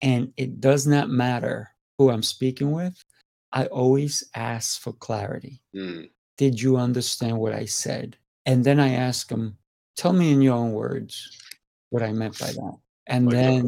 [0.00, 3.04] And it does not matter who I'm speaking with.
[3.52, 5.60] I always ask for clarity.
[5.74, 6.08] Mm.
[6.36, 8.16] Did you understand what I said?
[8.46, 9.56] And then I ask them,
[9.96, 11.38] tell me in your own words
[11.90, 12.78] what I meant by that.
[13.06, 13.66] And then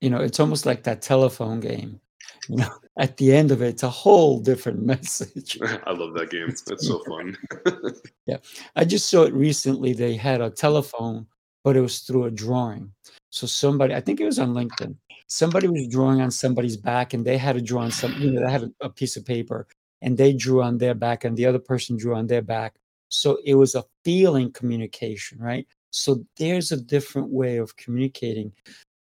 [0.00, 2.00] you know, it's almost like that telephone game.
[2.48, 5.58] You know, at the end of it, it's a whole different message.
[5.62, 6.48] I love that game.
[6.48, 7.36] It's so fun.
[8.26, 8.38] yeah.
[8.76, 9.92] I just saw it recently.
[9.92, 11.26] They had a telephone,
[11.64, 12.92] but it was through a drawing.
[13.30, 14.94] So somebody, I think it was on LinkedIn,
[15.28, 18.44] somebody was drawing on somebody's back and they had to draw on some, you know,
[18.44, 19.66] they had a, a piece of paper
[20.02, 22.74] and they drew on their back and the other person drew on their back.
[23.08, 25.66] So it was a feeling communication, right?
[25.90, 28.52] So there's a different way of communicating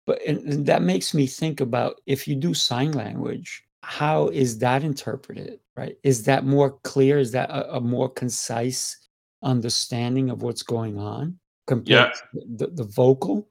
[0.06, 4.58] but and, and that makes me think about if you do sign language, how is
[4.60, 5.60] that interpreted?
[5.78, 5.98] Right?
[6.04, 7.18] Is that more clear?
[7.18, 8.98] Is that a, a more concise
[9.44, 12.12] understanding of what's going on compared yeah.
[12.12, 13.48] to the, the vocal?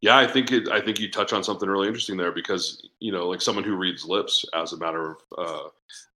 [0.00, 0.68] Yeah, I think it.
[0.68, 3.76] I think you touch on something really interesting there because you know, like someone who
[3.76, 5.68] reads lips as a matter of uh,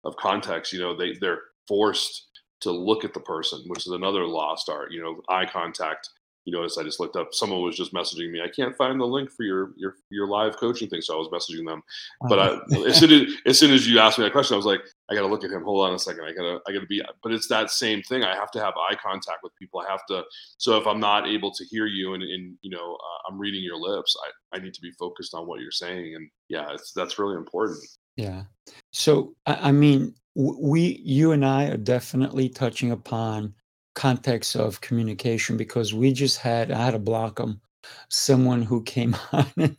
[0.05, 2.27] of context, you know, they they're forced
[2.61, 4.93] to look at the person, which is another lost art.
[4.93, 6.11] You know, eye contact
[6.47, 7.35] you notice I just looked up.
[7.35, 8.41] Someone was just messaging me.
[8.41, 11.29] I can't find the link for your your your live coaching thing, so I was
[11.29, 11.83] messaging them.
[12.29, 12.85] But I, uh-huh.
[12.85, 15.15] as soon as as soon as you asked me that question, I was like, I
[15.15, 15.63] got to look at him.
[15.63, 16.25] Hold on a second.
[16.25, 17.03] I gotta I gotta be.
[17.23, 18.25] But it's that same thing.
[18.25, 19.81] I have to have eye contact with people.
[19.81, 20.25] I have to.
[20.59, 23.63] So if I'm not able to hear you and, and you know uh, I'm reading
[23.63, 24.17] your lips,
[24.53, 26.15] I I need to be focused on what you're saying.
[26.17, 27.85] And yeah, it's that's really important.
[28.17, 28.45] Yeah.
[28.93, 33.55] So I, I mean, we you and I are definitely touching upon
[33.95, 37.61] context of communication because we just had I had to block them
[38.09, 39.77] someone who came on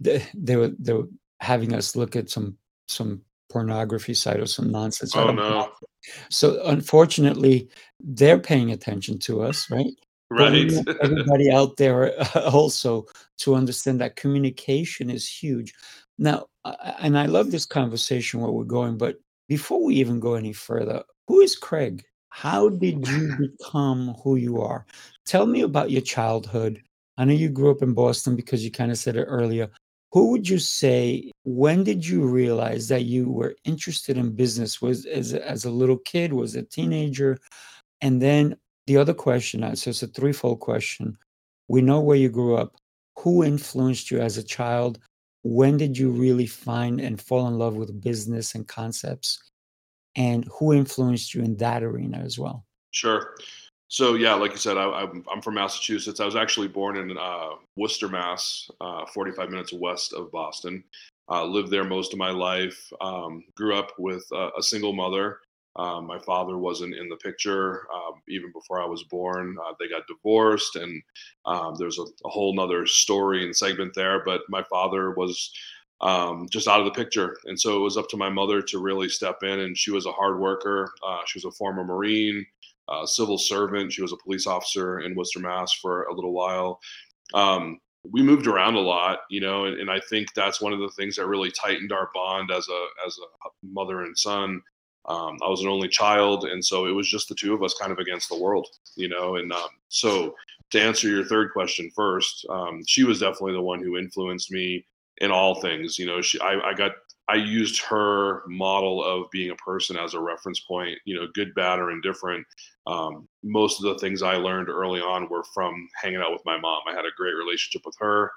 [0.00, 1.08] they, they were they were
[1.40, 2.56] having us look at some
[2.88, 5.14] some pornography site or some nonsense.
[5.16, 5.72] Oh no.
[6.30, 7.68] So unfortunately,
[8.00, 9.92] they're paying attention to us, right?
[10.30, 10.72] Right.
[11.02, 13.06] everybody out there uh, also
[13.38, 15.74] to understand that communication is huge.
[16.18, 16.46] Now,
[16.98, 19.16] and I love this conversation where we're going, but
[19.48, 22.04] before we even go any further, who is Craig?
[22.28, 24.84] How did you become who you are?
[25.24, 26.82] Tell me about your childhood.
[27.16, 29.70] I know you grew up in Boston because you kind of said it earlier.
[30.12, 34.80] Who would you say, when did you realize that you were interested in business?
[34.80, 37.38] Was as, as a little kid, was a teenager?
[38.00, 41.18] And then the other question, uh, so it's a threefold question.
[41.68, 42.76] We know where you grew up.
[43.18, 44.98] Who influenced you as a child?
[45.42, 49.38] When did you really find and fall in love with business and concepts?
[50.18, 52.66] and who influenced you in that arena as well?
[52.90, 53.34] Sure.
[53.88, 56.20] So yeah, like you said, I, am from Massachusetts.
[56.20, 60.84] I was actually born in uh, Worcester, Mass, uh, 45 minutes west of Boston.
[61.30, 62.90] Uh, lived there most of my life.
[63.00, 65.38] Um, grew up with a single mother.
[65.76, 69.56] Um, my father wasn't in the picture um, even before I was born.
[69.64, 71.00] Uh, they got divorced, and
[71.46, 74.24] um, there's a, a, whole nother story and segment there.
[74.24, 75.52] But my father was
[76.00, 77.36] um, just out of the picture.
[77.44, 79.60] And so it was up to my mother to really step in.
[79.60, 80.92] And she was a hard worker.
[81.06, 82.44] Uh, she was a former Marine,
[82.88, 83.92] uh, civil servant.
[83.92, 86.80] She was a police officer in Worcester, Mass for a little while.
[87.34, 87.78] Um,
[88.10, 90.90] we moved around a lot, you know, and, and, I think that's one of the
[90.90, 94.62] things that really tightened our bond as a as a mother and son.
[95.06, 97.74] Um, I was an only child, and so it was just the two of us,
[97.74, 99.36] kind of against the world, you know.
[99.36, 100.34] And um, so,
[100.70, 104.86] to answer your third question first, um, she was definitely the one who influenced me
[105.18, 105.98] in all things.
[105.98, 106.92] You know, she I, I got
[107.28, 110.98] I used her model of being a person as a reference point.
[111.04, 112.46] You know, good, bad, or indifferent.
[112.86, 116.58] Um, most of the things I learned early on were from hanging out with my
[116.58, 116.82] mom.
[116.88, 118.30] I had a great relationship with her.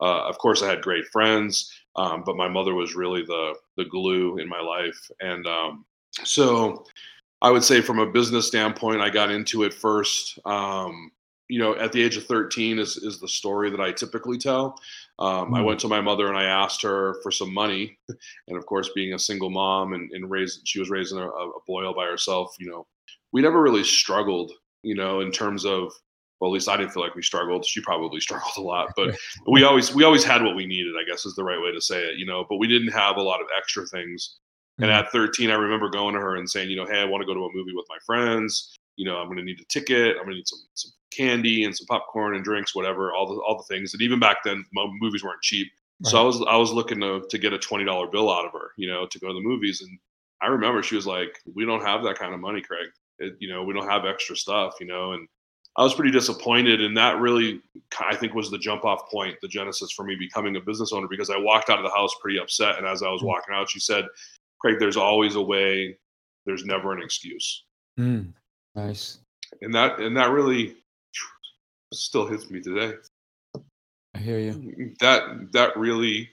[0.00, 3.84] Uh, of course, I had great friends, um, but my mother was really the the
[3.84, 4.98] glue in my life.
[5.20, 5.84] And um,
[6.24, 6.84] so,
[7.42, 10.38] I would say, from a business standpoint, I got into it first.
[10.44, 11.10] Um,
[11.48, 14.78] you know, at the age of 13 is is the story that I typically tell.
[15.18, 15.66] Um, I hmm.
[15.66, 17.98] went to my mother and I asked her for some money,
[18.48, 21.60] and of course, being a single mom and, and raised, she was raising a, a
[21.66, 22.54] boy all by herself.
[22.58, 22.86] You know,
[23.32, 24.52] we never really struggled.
[24.82, 25.92] You know, in terms of
[26.40, 27.64] well, at least I didn't feel like we struggled.
[27.64, 29.16] She probably struggled a lot, but
[29.50, 30.94] we always we always had what we needed.
[31.00, 32.18] I guess is the right way to say it.
[32.18, 34.36] You know, but we didn't have a lot of extra things.
[34.80, 34.96] And hmm.
[34.96, 37.26] at 13, I remember going to her and saying, you know, hey, I want to
[37.26, 38.76] go to a movie with my friends.
[38.96, 40.16] You know, I'm going to need a ticket.
[40.16, 43.40] I'm going to need some some candy and some popcorn and drinks, whatever, all the
[43.40, 43.92] all the things.
[43.92, 45.68] And even back then, movies weren't cheap.
[46.04, 46.10] Right.
[46.10, 48.52] So I was I was looking to to get a twenty dollar bill out of
[48.52, 49.80] her, you know, to go to the movies.
[49.80, 49.98] And
[50.40, 52.88] I remember she was like, "We don't have that kind of money, Craig.
[53.18, 55.26] It, you know, we don't have extra stuff, you know." And
[55.76, 57.60] I was pretty disappointed, and that really,
[58.00, 61.08] I think, was the jump off point, the genesis for me becoming a business owner
[61.08, 62.78] because I walked out of the house pretty upset.
[62.78, 63.26] And as I was mm.
[63.26, 64.04] walking out, she said,
[64.60, 65.98] "Craig, there's always a way.
[66.46, 67.64] There's never an excuse."
[67.98, 68.32] Mm,
[68.74, 69.18] nice.
[69.62, 70.76] And that and that really
[71.92, 72.94] still hits me today.
[74.14, 74.94] I hear you.
[75.00, 76.28] That that really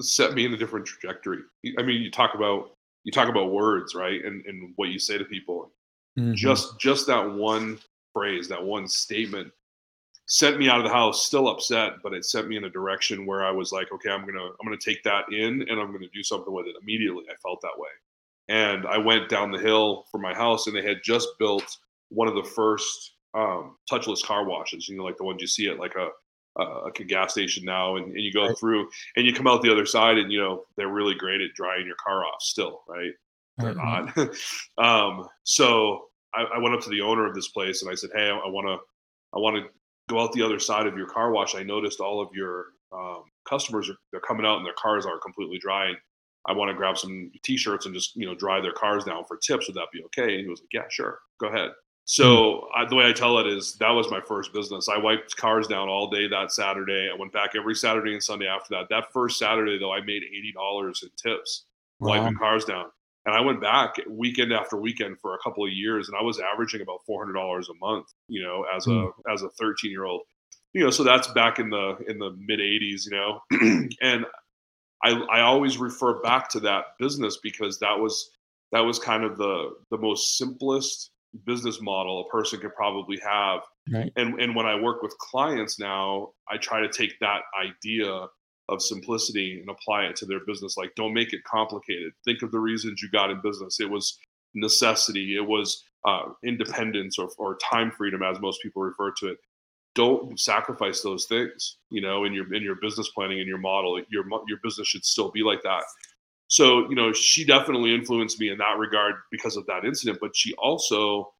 [0.00, 1.40] set me in a different trajectory.
[1.78, 4.24] I mean, you talk about you talk about words, right?
[4.24, 5.70] And and what you say to people.
[6.18, 6.34] Mm-hmm.
[6.34, 7.78] Just just that one
[8.12, 9.52] phrase, that one statement
[10.28, 13.26] sent me out of the house still upset, but it sent me in a direction
[13.26, 16.08] where I was like, okay, I'm gonna I'm gonna take that in and I'm gonna
[16.12, 16.74] do something with it.
[16.80, 17.90] Immediately I felt that way.
[18.48, 21.78] And I went down the hill from my house and they had just built
[22.10, 25.68] one of the first um, touchless car washes, you know, like the ones you see
[25.68, 26.08] at like a
[26.58, 28.58] uh, like a gas station now, and, and you go right.
[28.58, 31.52] through and you come out the other side, and you know they're really great at
[31.54, 32.40] drying your car off.
[32.40, 33.12] Still, right?
[33.58, 34.20] They're mm-hmm.
[34.78, 35.18] not.
[35.18, 38.10] um, so I, I, went up to the owner of this place and I said,
[38.14, 38.78] "Hey, I want to,
[39.36, 39.64] I want to
[40.08, 41.54] go out the other side of your car wash.
[41.54, 45.22] I noticed all of your um, customers are they're coming out and their cars aren't
[45.22, 45.88] completely dry.
[45.88, 45.96] And
[46.46, 49.36] I want to grab some t-shirts and just you know dry their cars down for
[49.36, 49.66] tips.
[49.68, 51.70] Would that be okay?" And he was like, "Yeah, sure, go ahead."
[52.08, 54.88] So I, the way I tell it is that was my first business.
[54.88, 57.10] I wiped cars down all day that Saturday.
[57.12, 58.88] I went back every Saturday and Sunday after that.
[58.90, 61.64] That first Saturday though, I made eighty dollars in tips
[61.98, 62.20] wow.
[62.20, 62.86] wiping cars down.
[63.24, 66.38] And I went back weekend after weekend for a couple of years, and I was
[66.38, 68.06] averaging about four hundred dollars a month.
[68.28, 69.12] You know, as a mm.
[69.32, 70.22] as a thirteen year old.
[70.74, 73.04] You know, so that's back in the in the mid '80s.
[73.04, 74.24] You know, and
[75.02, 78.30] I I always refer back to that business because that was
[78.70, 81.10] that was kind of the the most simplest
[81.44, 83.60] business model a person could probably have.
[83.92, 84.12] Right.
[84.16, 88.26] And and when I work with clients now, I try to take that idea
[88.68, 90.76] of simplicity and apply it to their business.
[90.76, 92.12] Like, don't make it complicated.
[92.24, 93.78] Think of the reasons you got in business.
[93.78, 94.18] It was
[94.54, 95.36] necessity.
[95.36, 99.38] It was uh, independence or, or time freedom, as most people refer to it.
[99.94, 101.78] Don't sacrifice those things.
[101.90, 105.04] You know, in your in your business planning and your model, your your business should
[105.04, 105.84] still be like that
[106.48, 110.34] so you know she definitely influenced me in that regard because of that incident but
[110.34, 111.32] she also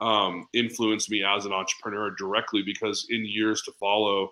[0.00, 4.28] um, influenced me as an entrepreneur directly because in years to follow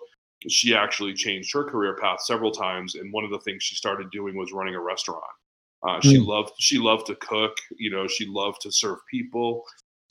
[0.49, 4.09] she actually changed her career path several times and one of the things she started
[4.11, 5.23] doing was running a restaurant
[5.87, 6.25] uh, she mm.
[6.25, 9.63] loved she loved to cook you know she loved to serve people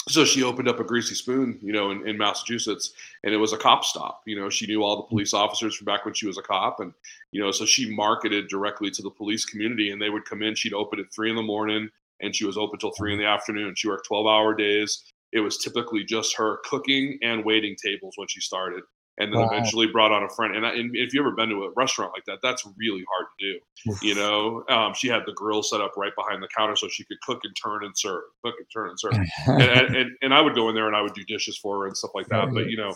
[0.09, 2.93] so she opened up a greasy spoon you know in, in, massachusetts
[3.23, 5.85] and it was a cop stop you know she knew all the police officers from
[5.85, 6.93] back when she was a cop and
[7.33, 10.55] you know so she marketed directly to the police community and they would come in
[10.55, 11.89] she'd open at three in the morning
[12.21, 13.75] and she was open till three in the afternoon.
[13.77, 15.05] She worked 12 hour days.
[15.33, 18.83] It was typically just her cooking and waiting tables when she started
[19.21, 19.49] and then wow.
[19.49, 20.57] eventually brought on a friend.
[20.57, 23.27] And, I, and, if you've ever been to a restaurant like that, that's really hard
[23.39, 23.97] to do.
[24.03, 27.05] you know, um, she had the grill set up right behind the counter so she
[27.05, 29.13] could cook and turn and serve, cook and turn and serve.
[29.47, 31.87] and, and, and, I would go in there and I would do dishes for her
[31.87, 32.53] and stuff like that.
[32.53, 32.95] But you know,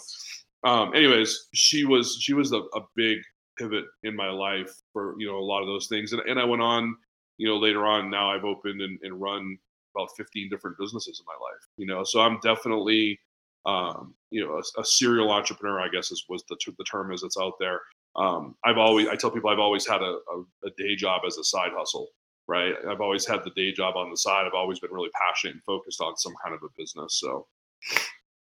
[0.65, 3.19] um, anyways, she was she was a, a big
[3.59, 6.13] pivot in my life for you know a lot of those things.
[6.13, 6.97] And, and I went on,
[7.37, 8.11] you know, later on.
[8.11, 9.59] Now I've opened and, and run
[9.95, 11.69] about 15 different businesses in my life.
[11.77, 13.19] You know, so I'm definitely
[13.67, 17.23] um, you know, a, a, serial entrepreneur, I guess is was the, the term is
[17.23, 17.81] it's out there.
[18.17, 21.39] Um, I've always, I tell people I've always had a, a, a, day job as
[21.39, 22.09] a side hustle,
[22.47, 22.75] right?
[22.89, 24.47] I've always had the day job on the side.
[24.47, 27.19] I've always been really passionate and focused on some kind of a business.
[27.19, 27.47] So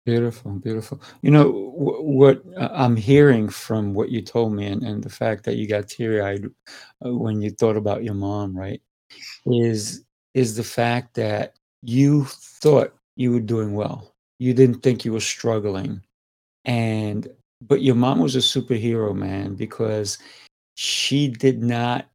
[0.06, 1.02] beautiful, beautiful.
[1.22, 5.44] You know, what uh, I'm hearing from what you told me and, and the fact
[5.44, 6.46] that you got teary eyed
[7.04, 8.80] uh, when you thought about your mom, right?
[9.46, 10.04] Is,
[10.34, 15.20] is the fact that you thought you were doing well you didn't think you were
[15.20, 16.02] struggling
[16.64, 17.28] and
[17.60, 20.18] but your mom was a superhero man because
[20.74, 22.08] she did not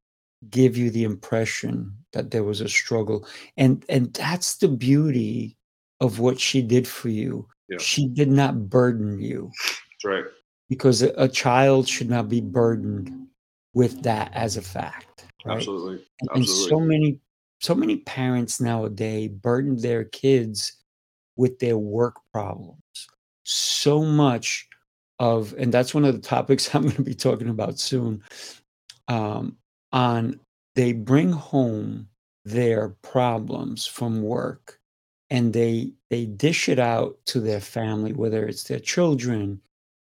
[0.50, 5.56] give you the impression that there was a struggle and and that's the beauty
[6.02, 7.78] of what she did for you yeah.
[7.80, 10.26] she did not burden you that's right
[10.68, 13.28] because a, a, child should not be burdened
[13.74, 15.58] with that as a fact right?
[15.58, 16.04] absolutely.
[16.30, 17.20] Absolutely and so many
[17.62, 20.78] so many parents nowadays burden their kids
[21.38, 22.82] with their work problems.
[23.44, 24.68] So much
[25.20, 28.24] of, and that's one of the topics I'm going to be talking about soon.
[29.08, 29.58] Um,
[29.92, 30.40] on
[30.76, 32.08] they bring home
[32.44, 34.80] their problems from work
[35.30, 39.60] and they they dish it out to their family whether it's their children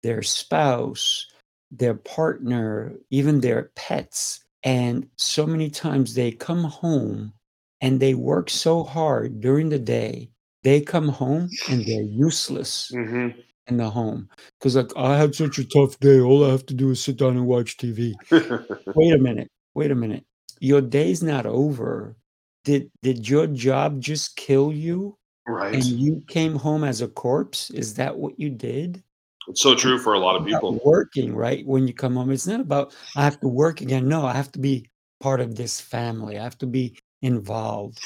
[0.03, 1.27] their spouse
[1.71, 7.31] their partner even their pets and so many times they come home
[7.79, 10.29] and they work so hard during the day
[10.65, 13.39] they come home and they're useless mm-hmm.
[13.67, 14.27] in the home
[14.59, 16.19] because like I had such a tough day.
[16.19, 18.13] All I have to do is sit down and watch TV.
[18.95, 19.49] wait a minute.
[19.73, 20.25] Wait a minute.
[20.59, 22.17] Your day's not over
[22.65, 25.75] did did your job just kill you Right.
[25.75, 27.69] and you came home as a corpse?
[27.69, 29.03] Is that what you did?
[29.47, 30.81] It's so true for a lot of people.
[30.83, 31.63] working, right?
[31.67, 34.07] When you come home, it's not about I have to work again.
[34.09, 34.89] No, I have to be
[35.19, 36.39] part of this family.
[36.39, 37.99] I have to be involved.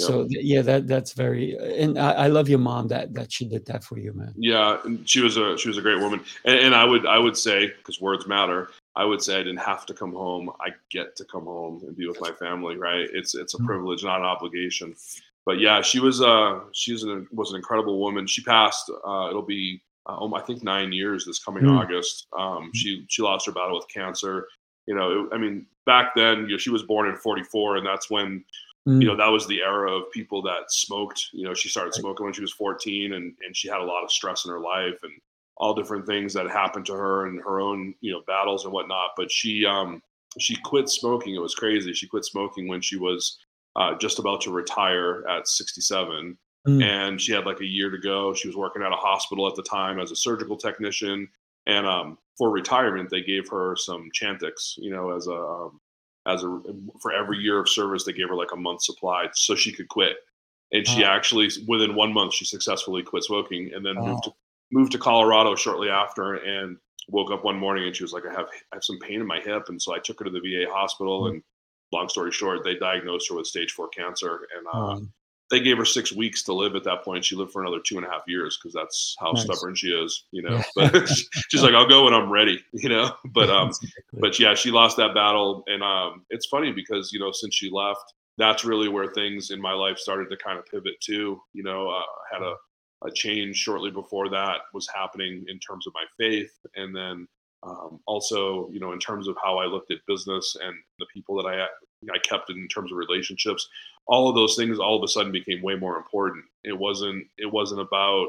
[0.00, 3.64] So yeah, that that's very and I, I love your mom that that she did
[3.66, 4.32] that for you, man.
[4.36, 7.36] Yeah, she was a she was a great woman, and, and I would I would
[7.36, 8.70] say because words matter.
[8.96, 10.50] I would say I didn't have to come home.
[10.60, 12.76] I get to come home and be with my family.
[12.76, 13.08] Right?
[13.12, 13.66] It's it's a Mm.
[13.66, 14.96] privilege, not an obligation.
[15.46, 18.26] But yeah, she was uh she's an was an incredible woman.
[18.26, 18.90] She passed.
[19.06, 21.78] Uh, it'll be uh, I think nine years this coming Mm.
[21.78, 22.26] August.
[22.36, 24.48] Um, she she lost her battle with cancer.
[24.86, 27.86] You know, it, I mean, back then, you know, she was born in '44, and
[27.86, 28.44] that's when
[28.86, 29.00] Mm.
[29.00, 31.28] you know that was the era of people that smoked.
[31.32, 34.04] You know she started smoking when she was 14 and and she had a lot
[34.04, 35.12] of stress in her life and
[35.56, 39.10] all different things that happened to her and her own you know battles and whatnot.
[39.16, 40.02] But she um
[40.38, 41.34] she quit smoking.
[41.34, 41.92] It was crazy.
[41.94, 43.38] She quit smoking when she was
[43.76, 46.82] uh, just about to retire at 67 Mm.
[46.82, 48.32] and she had like a year to go.
[48.32, 51.28] She was working at a hospital at the time as a surgical technician
[51.66, 55.78] and um for retirement they gave her some chantix you know as a um,
[56.26, 56.60] as a
[57.00, 59.88] for every year of service they gave her like a month supply so she could
[59.88, 60.16] quit
[60.72, 61.10] and she Wow.
[61.10, 64.06] actually within one month she successfully quit smoking and then Wow.
[64.06, 64.32] moved to
[64.72, 66.76] moved to colorado shortly after and
[67.08, 69.26] woke up one morning and she was like i have i have some pain in
[69.26, 71.30] my hip and so i took her to the va hospital Mm.
[71.30, 71.42] and
[71.92, 75.12] long story short they diagnosed her with stage four cancer and uh, Um,
[75.54, 77.24] they gave her six weeks to live at that point.
[77.24, 79.44] She lived for another two and a half years because that's how Nice.
[79.44, 80.60] stubborn she is, you know.
[80.74, 81.08] But
[81.48, 83.12] she's like, I'll go when I'm ready, you know.
[83.32, 83.70] But um,
[84.14, 87.70] but yeah, she lost that battle, and um, it's funny because you know since she
[87.70, 88.02] left,
[88.36, 91.40] that's really where things in my life started to kind of pivot too.
[91.52, 92.54] You know, uh, I had a
[93.06, 97.28] a change shortly before that was happening in terms of my faith, and then
[97.62, 101.36] um, also you know in terms of how I looked at business and the people
[101.36, 101.66] that I
[102.12, 103.68] I kept in terms of relationships.
[104.06, 106.44] All of those things all of a sudden became way more important.
[106.62, 108.28] It wasn't it wasn't about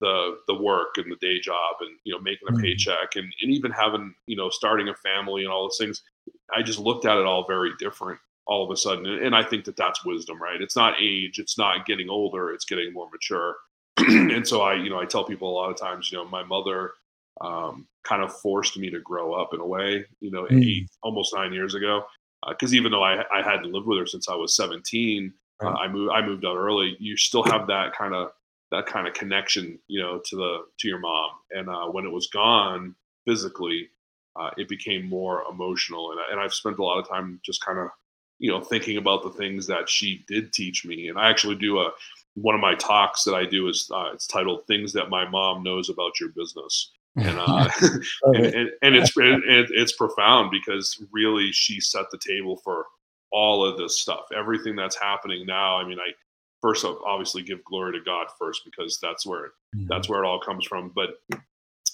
[0.00, 2.60] the the work and the day job and you know making a Mhm.
[2.60, 6.02] paycheck and, and even having you know starting a family and all those things
[6.54, 9.42] i just looked at it all very different all of a sudden and, and i
[9.42, 13.08] think that that's wisdom right it's not age it's not getting older it's getting more
[13.12, 13.54] mature
[13.98, 16.42] and so i you know i tell people a lot of times you know my
[16.42, 16.94] mother
[17.40, 20.60] um, kind of forced me to grow up in a way you know Mm.
[20.60, 22.04] eight almost nine years ago
[22.48, 25.32] because even though I, I hadn't lived with her since i was 17
[25.62, 28.30] uh, i moved i moved out early you still have that kind of
[28.70, 31.30] that kind of connection you know to the to your mom.
[31.50, 32.94] And uh, when it was gone
[33.26, 33.88] physically
[34.36, 36.10] uh, it became more emotional.
[36.10, 37.88] And, and i've spent a lot of time just kind of
[38.38, 41.08] you know thinking about the things that she did teach me.
[41.08, 41.90] And i actually do a
[42.34, 45.62] one of my talks that i do is uh, it's titled things that my mom
[45.62, 47.68] knows about your business and uh,
[48.24, 52.86] and, and, and it's and it's profound because really she set the table for
[53.32, 54.26] all of this stuff.
[54.36, 56.10] Everything that's happening now i mean i
[56.62, 59.52] first off obviously give glory to god first because that's where
[59.88, 60.92] that's where it all comes from.
[60.94, 61.10] But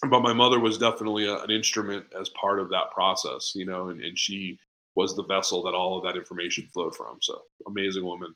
[0.08, 3.88] but my mother was definitely a, an instrument as part of that process you know
[3.88, 4.58] and, and she
[4.96, 7.18] was the vessel that all of that information flowed from.
[7.20, 8.34] So amazing woman.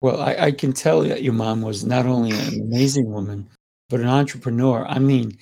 [0.00, 3.48] Well, I, I can tell that your mom was not only an amazing woman,
[3.88, 4.86] but an entrepreneur.
[4.86, 5.38] I mean,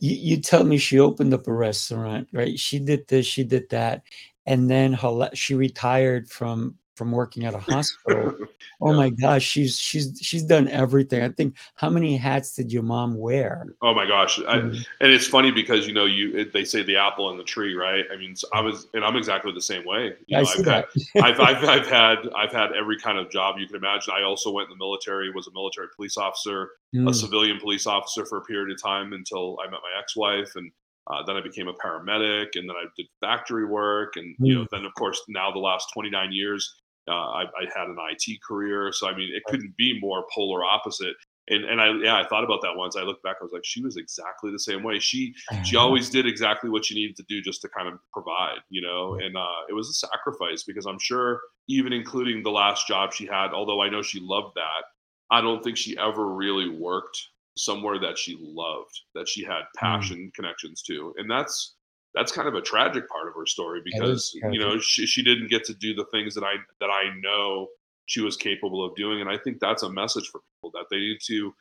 [0.00, 2.58] you, you tell me she opened up a restaurant, right?
[2.58, 4.04] She did this, she did that,
[4.46, 8.34] and then her, she retired from from working at a hospital.
[8.82, 8.96] Oh Yeah.
[8.96, 11.22] my gosh, she's she's she's done everything.
[11.22, 13.66] I think how many hats did your mom wear?
[13.80, 14.84] oh my gosh I, Mhm.
[15.00, 17.74] and it's funny because you know you it, they say the apple in the tree
[17.74, 20.60] right i mean so i was and i'm exactly the same way you I see
[20.60, 20.84] I've, had.
[21.22, 24.12] I've, I've, I've had I've had every kind of job you can imagine.
[24.14, 27.86] I also went in the military, was a military police officer, a Mm, civilian police
[27.86, 30.70] officer for a period of time until I met my ex-wife, and
[31.10, 34.62] uh, then I became a paramedic, and then I did factory work, and you know,
[34.64, 34.68] Mm.
[34.72, 38.92] then of course now the last 29 years, uh, I, I had an IT career.
[38.92, 41.14] So I mean, it couldn't be more polar opposite.
[41.48, 42.96] And and I yeah, I thought about that once.
[42.96, 44.98] I looked back, I was like, she was exactly the same way.
[44.98, 45.34] She
[45.64, 48.82] she always did exactly what she needed to do just to kind of provide, you
[48.82, 49.14] know.
[49.14, 53.26] And uh, it was a sacrifice because I'm sure, even including the last job she
[53.26, 54.84] had, although I know she loved that,
[55.30, 57.20] I don't think she ever really worked
[57.56, 61.74] somewhere that she loved, that she had passion connections to, and that's
[62.14, 65.48] that's kind of a tragic part of her story because you know she she didn't
[65.48, 67.68] get to do the things that I that I know
[68.06, 70.98] she was capable of doing, and I think that's a message for people that they
[70.98, 71.54] need to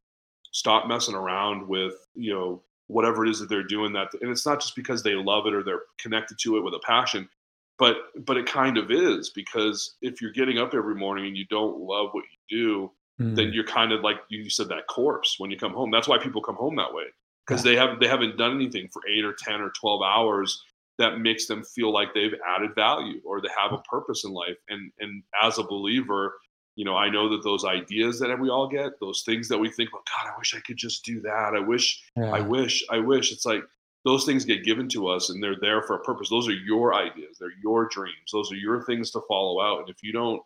[0.52, 4.47] stop messing around with you know whatever it is that they're doing that and it's
[4.47, 7.30] not just because they love it or they're connected to it with a passion
[7.78, 11.45] but but it kind of is because if you're getting up every morning and you
[11.52, 15.36] don't love what you do then Mm, you're kind of like you said that corpse
[15.38, 15.91] when you come home.
[15.91, 17.04] That's why people come home that way
[17.50, 17.72] because Yeah.
[17.72, 20.64] they haven't they haven't done anything for 8 or 10 or 12 hours
[20.97, 24.58] that makes them feel like they've added value or they have a purpose in life
[24.70, 26.36] and and as a believer
[26.76, 29.70] you know, I know that those ideas that we all get, those things that we
[29.70, 31.54] think, well, God, I wish I could just do that.
[31.54, 32.32] I wish, yeah.
[32.32, 33.34] I wish, I wish.
[33.34, 33.64] It's like
[34.06, 36.30] those things get given to us and they're there for a purpose.
[36.30, 37.36] Those are your ideas.
[37.38, 38.30] They're your dreams.
[38.32, 39.80] Those are your things to follow out.
[39.82, 40.41] And if you don't,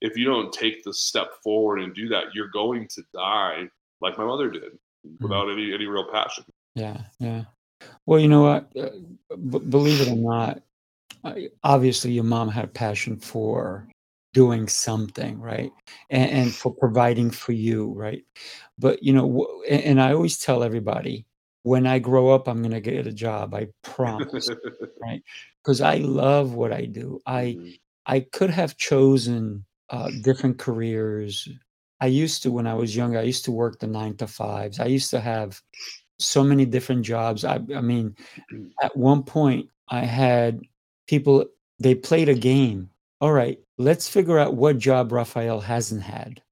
[0.00, 3.68] if you don't take the step forward and do that, you're going to die
[4.00, 4.78] like my mother did.
[5.20, 5.58] Without mm-hmm.
[5.58, 6.44] any, any real passion.
[6.74, 7.02] Yeah.
[7.18, 7.44] Yeah.
[8.06, 8.70] Well, you know what?
[8.76, 8.90] Uh,
[9.36, 10.62] b- believe it or not,
[11.62, 13.88] obviously your mom had a passion for
[14.32, 15.70] doing something right
[16.10, 18.24] and, and for providing for you right
[18.78, 21.24] but you know and, and i always tell everybody
[21.62, 24.50] when i grow up i'm going to get a job i promise
[25.00, 25.22] right
[25.62, 27.70] because i love what i do i mm-hmm.
[28.06, 31.48] i could have chosen uh, different careers
[32.04, 34.80] i used to when i was younger i used to work the nine to fives
[34.80, 35.60] i used to have
[36.18, 38.14] so many different jobs i, I mean
[38.52, 38.66] mm-hmm.
[38.82, 40.60] at one point i had
[41.06, 41.46] people
[41.78, 42.90] they played a game
[43.24, 46.42] all right, let's figure out what job Raphael hasn't had.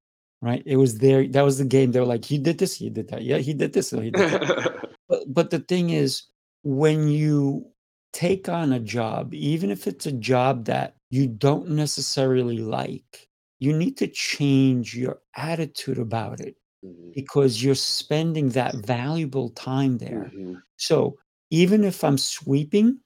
[0.41, 0.63] Right?
[0.65, 1.29] It was there.
[1.29, 1.93] That was the game.
[1.93, 3.23] They were like, he did this, he did that.
[3.23, 4.89] Yeah, he did this, he did that.
[5.09, 6.23] but, but the thing is,
[6.63, 7.67] when you
[8.15, 13.29] take on a job, even if it's a job that you don't necessarily like,
[13.63, 17.11] you need to change your attitude about it mm-hmm.
[17.15, 20.31] because you're spending that valuable time there.
[20.35, 20.55] Mm-hmm.
[20.77, 21.17] So
[21.51, 22.99] even if I'm sweeping,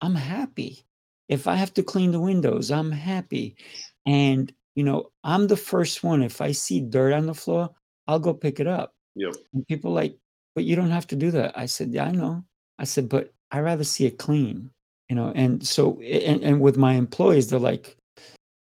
[0.00, 0.84] I'm happy
[1.30, 3.54] if I have to clean the windows, I'm happy.
[4.04, 6.24] And, you know, I'm the first one.
[6.24, 7.70] If I see dirt on the floor,
[8.08, 8.94] I'll go pick it up.
[9.14, 9.34] Yep.
[9.54, 10.18] And people like,
[10.56, 11.56] but you don't have to do that.
[11.56, 12.44] I said, yeah, I know.
[12.80, 14.70] I said, but I rather see it clean,
[15.08, 15.32] you know.
[15.36, 17.96] And so, and, and with my employees, they're like,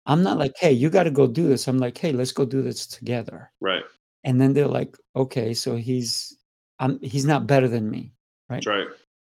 [0.06, 1.68] I'm not like, hey, you got to go do this.
[1.68, 3.52] I'm like, hey, let's go do this together.
[3.60, 3.84] Right.
[4.24, 6.38] And then they're like, okay, so he's,
[6.80, 8.14] I'm, he's not better than me,
[8.50, 8.58] right?
[8.58, 8.88] That's right.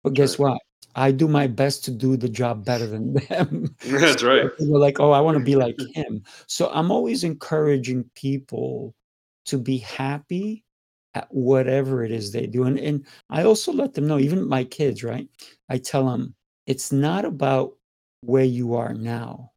[0.03, 0.51] But guess right.
[0.51, 0.61] what?
[0.95, 3.75] I do my best to do the job better than them.
[3.85, 4.55] That's right.
[4.57, 6.23] People are like, oh, I want to be like him.
[6.47, 8.95] So I'm always encouraging people
[9.45, 10.63] to be happy
[11.13, 12.63] at whatever it is they do.
[12.63, 15.27] And, and I also let them know, even my kids, right?
[15.69, 16.35] I tell them
[16.67, 17.73] it's not about
[18.21, 19.51] where you are now,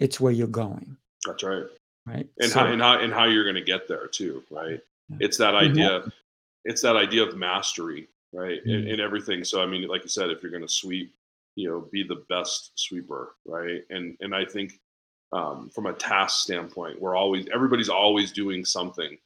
[0.00, 0.96] it's where you're going.
[1.26, 1.64] That's right.
[2.06, 2.28] Right.
[2.38, 4.80] And so, how and how and how you're gonna get there too, right?
[5.08, 5.16] Yeah.
[5.20, 6.08] It's that idea, mm-hmm.
[6.64, 8.60] it's that idea of mastery right?
[8.64, 8.70] Mm-hmm.
[8.70, 9.44] In, in, everything.
[9.44, 11.14] So I mean, like you said, if you're going to sweep,
[11.54, 13.82] you know, be the best sweeper, right?
[13.90, 14.78] And and I think
[15.32, 19.16] um, from a task standpoint, we're always everybody's always doing something.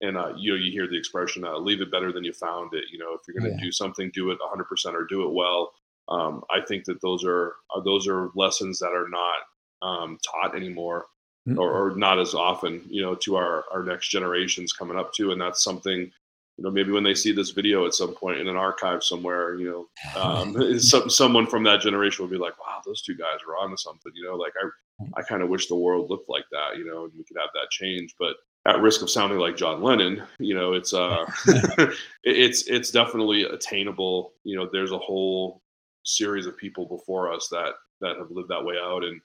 [0.00, 2.74] And uh, you know, you hear the expression, uh, "Leave it better than you found
[2.74, 3.64] it." You know, if you're going to yeah.
[3.64, 5.72] do something, do it 100% or do it well.
[6.08, 9.38] Um, I think that those are uh, those are lessons that are not
[9.82, 11.06] um, taught anymore,
[11.48, 11.58] mm-hmm.
[11.58, 12.82] or, or, not as often.
[12.88, 16.10] You know, to our our next generations coming up too, and that's something
[16.58, 19.54] you know, maybe when they see this video at some point in an archive somewhere,
[19.54, 23.38] you know, um, some, someone from that generation will be like, "Wow, those two guys
[23.46, 26.46] were onto something." You know, like I, I kind of wish the world looked like
[26.50, 26.76] that.
[26.76, 28.14] You know, and we could have that change.
[28.18, 28.34] But
[28.66, 31.24] at risk of sounding like John Lennon, you know, it's uh,
[32.24, 34.32] it's it's definitely attainable.
[34.42, 35.62] You know, there's a whole
[36.04, 39.20] series of people before us that that have lived that way out, and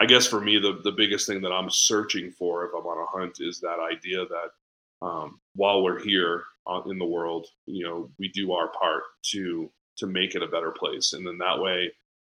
[0.00, 3.02] I guess for me, the the biggest thing that I'm searching for if I'm on
[3.02, 6.44] a hunt is that idea that um, while we're here
[6.86, 10.70] in the world, you know, we do our part to to make it a better
[10.70, 11.92] place, and then that way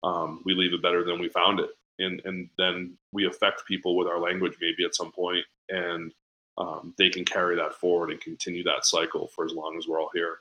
[0.03, 3.95] um, we leave it better than we found it, and and then we affect people
[3.95, 6.11] with our language maybe at some point, and
[6.57, 10.01] um, they can carry that forward and continue that cycle for as long as we're
[10.01, 10.39] all here.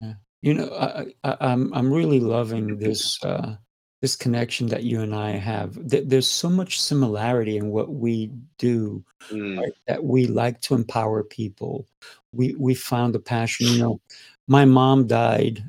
[0.00, 0.14] Yeah.
[0.40, 3.56] You know, I, I, I'm I'm really loving this uh,
[4.02, 5.78] this connection that you and I have.
[5.88, 9.58] There's so much similarity in what we do, mm.
[9.58, 11.86] right, that we like to empower people.
[12.32, 13.68] We we found a passion.
[13.68, 14.00] You know,
[14.48, 15.64] my mom died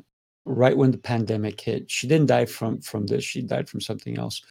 [0.45, 1.89] right when the pandemic hit.
[1.91, 3.23] She didn't die from from this.
[3.23, 4.41] She died from something else.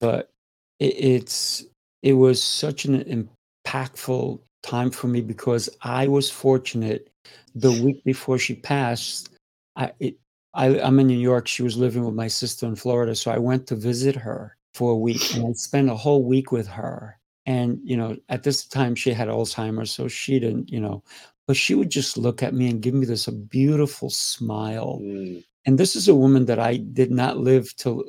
[0.00, 0.30] But
[0.78, 1.66] it, it's
[2.02, 3.28] it was such an
[3.66, 7.08] impactful time for me because I was fortunate.
[7.54, 9.28] The week before she passed,
[9.76, 10.16] I it,
[10.54, 11.46] I, I'm in New York.
[11.46, 13.14] She was living with my sister in Florida.
[13.14, 16.52] So I went to visit her for a week and I spent a whole week
[16.52, 17.18] with her.
[17.46, 19.90] And, you know, at this time she had Alzheimer's.
[19.90, 21.02] So she didn't, you know,
[21.46, 25.00] but she would just look at me and give me this a beautiful smile.
[25.02, 25.44] Mm.
[25.66, 28.04] And this is a woman that I did not live till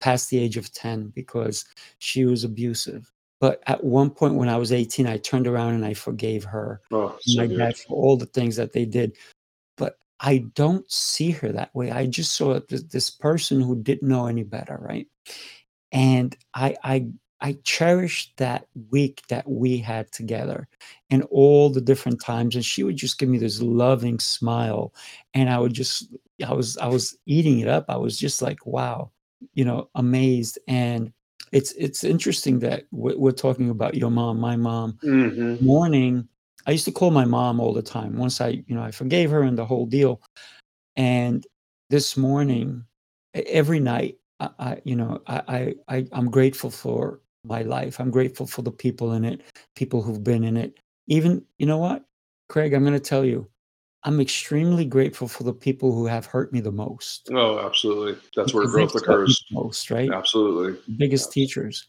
[0.00, 1.64] past the age of 10 because
[1.98, 3.10] she was abusive.
[3.40, 6.80] But at one point when I was 18, I turned around and I forgave her,
[6.90, 9.16] oh, so my dad for all the things that they did.
[10.20, 11.90] I don't see her that way.
[11.90, 15.06] I just saw this person who didn't know any better, right?
[15.92, 17.06] And I I
[17.40, 20.68] I cherished that week that we had together
[21.10, 22.56] and all the different times.
[22.56, 24.92] And she would just give me this loving smile.
[25.34, 26.08] And I would just
[26.46, 27.86] I was I was eating it up.
[27.88, 29.12] I was just like, wow,
[29.54, 30.58] you know, amazed.
[30.68, 31.12] And
[31.52, 34.98] it's it's interesting that we're, we're talking about your mom, my mom.
[35.02, 35.58] Mhm.
[35.60, 36.28] Morning,
[36.68, 38.18] I used to call my mom all the time.
[38.18, 40.20] Once I, you know, I forgave her and the whole deal.
[40.96, 41.44] And
[41.88, 42.84] this morning,
[43.32, 47.98] every night, I, I you know, I, I, I, I'm grateful for my life.
[47.98, 49.40] I'm grateful for the people in it,
[49.76, 50.78] people who've been in it.
[51.06, 52.04] Even, you know what,
[52.50, 53.48] Craig, I'm going to tell you,
[54.04, 57.30] I'm extremely grateful for the people who have hurt me the most.
[57.32, 58.20] Oh, absolutely.
[58.36, 59.42] That's where Because growth occurs.
[59.50, 60.12] most, right?
[60.12, 60.78] Absolutely.
[60.98, 61.86] biggest teachers.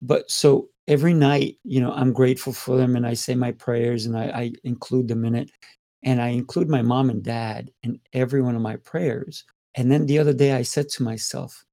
[0.00, 4.06] But so every night, you know, I'm grateful for them and I say my prayers
[4.06, 5.50] and I, I include them in it.
[6.02, 9.44] And I include my mom and dad in every one of my prayers.
[9.76, 11.64] And then the other day I said to myself,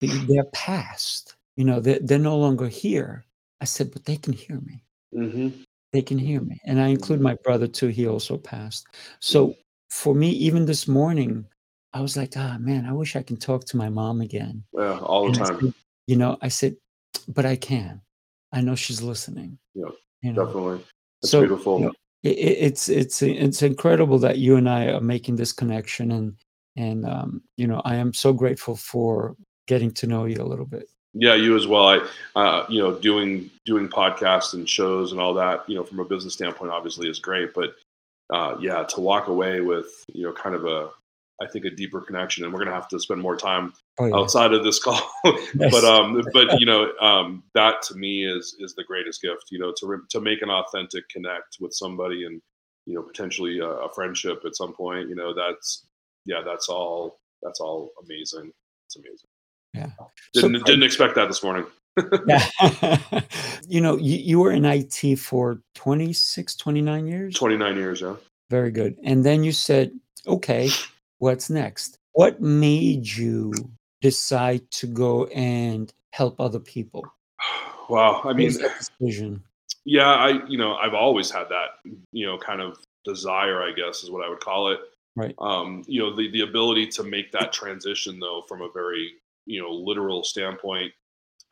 [0.00, 3.24] they're past, you know, they're, they're no longer here.
[3.60, 4.84] I said, but they can hear me.
[5.12, 5.48] hmm
[5.92, 6.60] They can hear me.
[6.64, 7.88] And I include my brother too.
[7.88, 8.86] He also passed.
[9.18, 9.56] So
[9.90, 11.46] for me, even this morning,
[11.94, 14.62] I was like, ah, man, I wish I can talk to my mom again.
[14.72, 15.58] Yeah, all the And time.
[15.60, 15.74] said,
[16.06, 16.76] you know, I said,
[17.26, 18.02] but I can.
[18.56, 19.58] I know she's listening.
[19.74, 19.84] Yeah,
[20.22, 20.84] You know, Definitely.
[21.20, 21.78] That's so beautiful.
[21.78, 21.92] you know,
[22.22, 26.36] it, it- it's it's it's incredible that you and I are making this connection, and
[26.76, 29.36] and um, you know, I am so grateful for
[29.68, 30.88] getting to know you a little bit.
[31.12, 31.86] Yeah, you as well.
[31.88, 36.00] I, uh, you know, doing doing podcasts and shows and all that, you know, from
[36.00, 37.52] a business standpoint, obviously is great.
[37.54, 37.74] But
[38.30, 40.90] uh, yeah, to walk away with, you know, kind of a,
[41.42, 44.16] I think a deeper connection, and we're gonna have to spend more time Oh yeah,
[44.16, 45.00] outside of this call.
[45.54, 45.72] Yes.
[45.72, 49.46] but um, but you know, um, that to me is is the greatest gift.
[49.50, 52.40] You know, to to make an authentic connect with somebody and
[52.84, 55.08] you know potentially a, a friendship at some point.
[55.08, 55.86] You know, that's
[56.26, 58.52] yeah, that's all that's all amazing.
[58.86, 59.28] It's amazing.
[59.74, 59.90] yeah.
[60.34, 61.66] Didn't Craig, didn't expect that this morning.
[62.26, 62.98] yeah.
[63.68, 67.34] you know, you, you were in IT for 26, 29 years.
[67.34, 68.16] Twenty nine years, yeah.
[68.50, 68.96] Very good.
[69.02, 69.92] And then you said,
[70.26, 70.70] okay,
[71.18, 71.98] what's next?
[72.12, 73.52] What made you
[74.06, 77.04] decide to go and help other people?
[77.88, 78.22] Wow.
[78.24, 79.44] I mean, decision?
[79.84, 81.68] yeah, I you know I've always had that
[82.10, 84.80] you know kind of desire, I guess is what I would call it.
[85.14, 85.36] Right.
[85.38, 89.12] Um, you know, the the ability to make that transition though from a very
[89.46, 90.92] you know literal standpoint,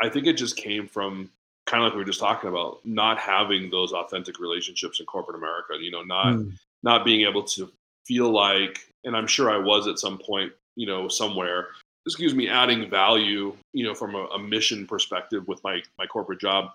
[0.02, 1.30] I think it just came from
[1.66, 5.36] kind of like we were just talking about not having those authentic relationships in corporate
[5.36, 5.74] America.
[5.80, 7.70] You know, not Mm, not being able to
[8.06, 11.68] feel like, and I'm sure I was at some point, you know, somewhere,
[12.06, 16.40] excuse me, adding value, you know, from a, a mission perspective with my my corporate
[16.40, 16.70] job.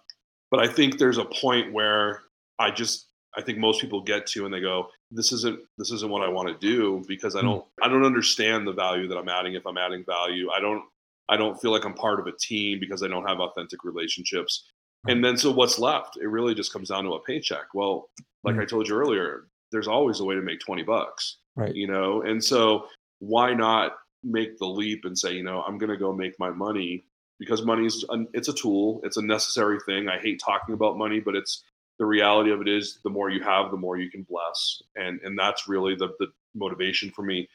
[0.51, 2.21] But I think there's a point where
[2.57, 3.07] I just
[3.37, 6.27] I think most people get to and they go, this isn't this isn't what I
[6.27, 7.43] want to do because I Mm.
[7.43, 10.49] don't I don't understand the value that I'm adding if I'm adding value.
[10.51, 10.83] I don't
[11.29, 14.65] I don't feel like I'm part of a team because I don't have authentic relationships.
[15.07, 16.17] And then so what's left?
[16.17, 17.73] It really just comes down to a paycheck.
[17.75, 18.09] Well,
[18.43, 18.61] like Mm.
[18.63, 21.75] I told you earlier, there's always a way to make 20 bucks, right.
[21.75, 22.23] you know?
[22.23, 22.87] And so
[23.19, 26.49] why not make the leap and say, you know, I'm going to go make my
[26.49, 27.05] money
[27.39, 30.09] because money's an, it's a tool, it's a necessary thing.
[30.09, 31.63] I hate talking about money, but it's
[31.97, 34.81] the reality of it is the more you have, the more you can bless.
[34.95, 37.47] And and that's really the the motivation for me.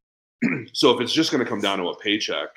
[0.73, 2.49] so if it's just going to come down to a paycheck,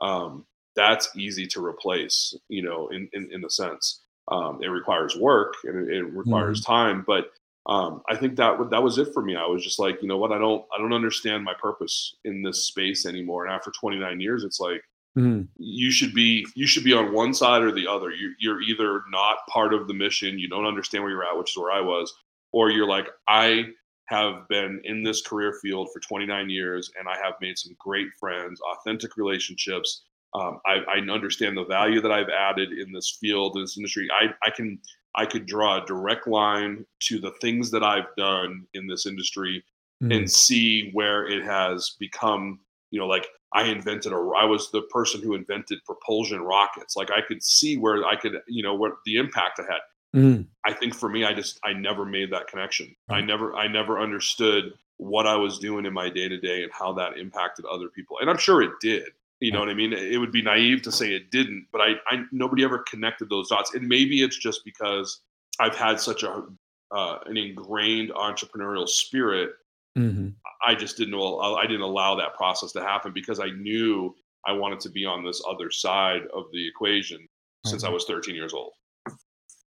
[0.00, 0.44] um,
[0.76, 4.00] that's easy to replace, you know, in in, in the sense.
[4.28, 7.32] Um, it requires work and it, it requires time, but
[7.66, 9.36] um, I think that that was it for me.
[9.36, 12.42] I was just like, you know what, I don't I don't understand my purpose in
[12.42, 13.44] this space anymore.
[13.44, 14.82] And after 29 years, it's like
[15.18, 18.10] Mm, you should be you should be on one side or the other.
[18.10, 21.50] You, you're either not part of the mission, you don't understand where you're at, which
[21.50, 22.14] is where I was,
[22.52, 23.64] or you're like, I
[24.06, 28.08] have been in this career field for 29 years and I have made some great
[28.18, 30.04] friends, authentic relationships.
[30.34, 34.08] Um, I, I understand the value that I've added in this field, in this industry.
[34.12, 34.80] I, I can
[35.14, 39.64] I could draw a direct line to the things that I've done in this industry
[40.02, 44.70] mm, and see where it has become you know like i invented a i was
[44.70, 46.96] the person who invented propulsion rockets.
[46.96, 49.80] Like i could see where i could you know what the impact i had.
[50.14, 52.94] Mm, i think for me i just i never made that connection.
[53.08, 56.72] I never i never understood what i was doing in my day to day and
[56.72, 58.18] how that impacted other people.
[58.20, 59.10] And i'm sure it did
[59.40, 61.92] you know what i mean it would be naive to say it didn't but i,
[62.08, 65.20] I nobody ever connected those dots and maybe it's just because
[65.58, 66.44] i've had such a
[66.92, 69.50] uh, an ingrained entrepreneurial spirit
[69.96, 70.34] mhm.
[70.66, 74.14] I just didn't I didn't allow that process to happen because I knew
[74.46, 77.26] I wanted to be on this other side of the equation
[77.64, 78.72] since I was 13 years old.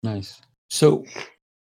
[0.03, 0.41] Nice.
[0.69, 1.05] So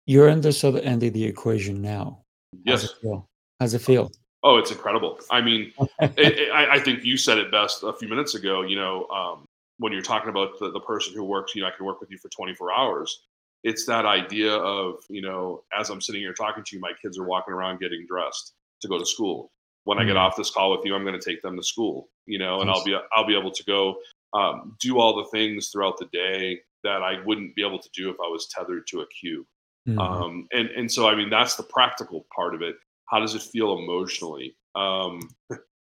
[0.06, 2.22] you're in this other end of the equation now.
[2.66, 2.84] How's Yes.
[2.84, 3.26] it feel?
[3.60, 4.10] How's it feel?
[4.42, 5.18] Oh, it's incredible.
[5.30, 8.62] I mean, it, it, I, I think you said it best a few minutes ago.
[8.62, 9.44] You know, um,
[9.78, 12.10] when you're talking about the, the person who works, you know, I can work with
[12.10, 13.20] you for 24 hours.
[13.64, 17.18] It's that idea of, you know, as I'm sitting here talking to you, my kids
[17.18, 19.50] are walking around getting dressed to go to school.
[19.84, 20.20] When I get Mm.
[20.20, 22.70] off this call with you, I'm going to take them to school, you know, and
[22.70, 23.96] I'll be I'll be able to go
[24.34, 28.10] um, do all the things throughout the day that I wouldn't be able to do
[28.10, 29.46] if I was tethered to a cue.
[29.88, 29.98] Mm-hmm.
[29.98, 32.76] Um, and and so I mean that's the practical part of it.
[33.10, 34.56] How does it feel emotionally?
[34.74, 35.20] Um,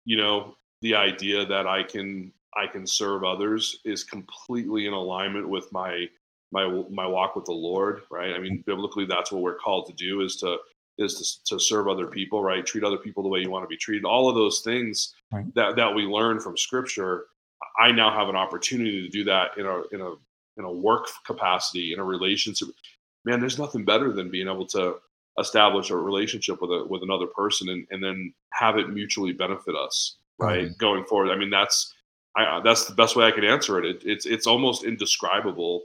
[0.04, 5.48] you know, the idea that I can I can serve others is completely in alignment
[5.48, 6.06] with my
[6.52, 8.34] my my walk with the Lord, right?
[8.34, 10.56] I mean, biblically, that's what we're called to do is to
[10.98, 12.64] is to, to serve other people, right?
[12.64, 14.04] Treat other people the way you want to be treated.
[14.04, 15.44] All of those things right.
[15.54, 17.26] that that we learn from Scripture,
[17.78, 20.14] I now have an opportunity to do that in a in a
[20.56, 22.68] in a work capacity, in a relationship.
[23.24, 24.96] Man, there's nothing better than being able to
[25.40, 29.74] establish a relationship with a with another person and, and then have it mutually benefit
[29.74, 30.64] us, right?
[30.64, 30.78] Mm-hmm.
[30.78, 31.30] Going forward.
[31.30, 31.92] I mean, that's
[32.36, 33.84] I, that's the best way I can answer it.
[33.84, 34.02] it.
[34.04, 35.82] It's it's almost indescribable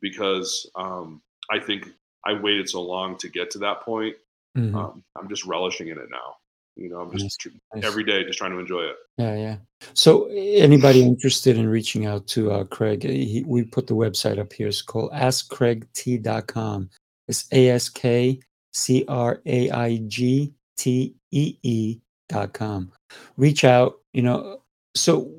[0.00, 1.88] because um, I think
[2.26, 4.16] I waited so long to get to that point.
[4.56, 4.74] Mm-hmm.
[4.74, 6.36] Um, I'm just relishing in it now.
[6.76, 7.54] You know, I'm just nice.
[7.74, 7.84] Nice.
[7.84, 8.96] every day just trying to enjoy it.
[9.16, 9.56] Yeah, yeah.
[9.92, 14.52] So, anybody interested in reaching out to uh, Craig, he, we put the website up
[14.52, 14.66] here.
[14.66, 16.90] It's called AskCraigT.com.
[17.28, 18.40] It's A S K
[18.74, 21.98] C R A I G T E E
[22.28, 22.92] dot com.
[23.36, 24.00] Reach out.
[24.12, 24.60] You know,
[24.94, 25.30] so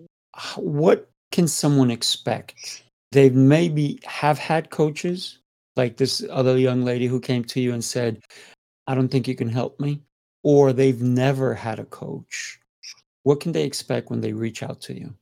[0.55, 2.83] what can someone expect?
[3.11, 5.39] They maybe have had coaches,
[5.75, 8.21] like this other young lady who came to you and said,
[8.87, 10.01] I don't think you can help me,
[10.43, 12.59] or they've never had a coach.
[13.23, 15.13] What can they expect when they reach out to you?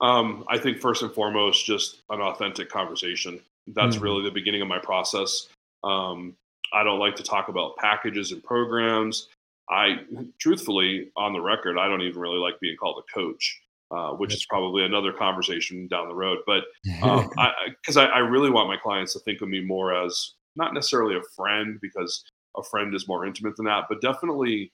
[0.00, 3.38] Um, I think first and foremost, just an authentic conversation.
[3.68, 4.04] That's mm-hmm.
[4.04, 5.48] really the beginning of my process.
[5.84, 6.34] Um,
[6.72, 9.28] I don't like to talk about packages and programs.
[9.70, 10.00] I,
[10.38, 13.62] truthfully, on the record, I don't even really like being called a coach
[13.92, 16.38] uh, which is probably another conversation down the road.
[16.46, 17.52] But because um, I,
[17.98, 21.22] I, I, really want my clients to think of me more as not necessarily a
[21.36, 22.24] friend, because
[22.56, 24.72] a friend is more intimate than that, but definitely,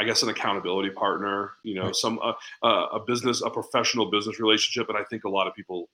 [0.00, 1.52] I guess, an accountability partner.
[1.64, 1.96] You know, right.
[1.96, 5.54] some uh, uh, a business, a professional business relationship, and I think a lot of
[5.54, 5.88] people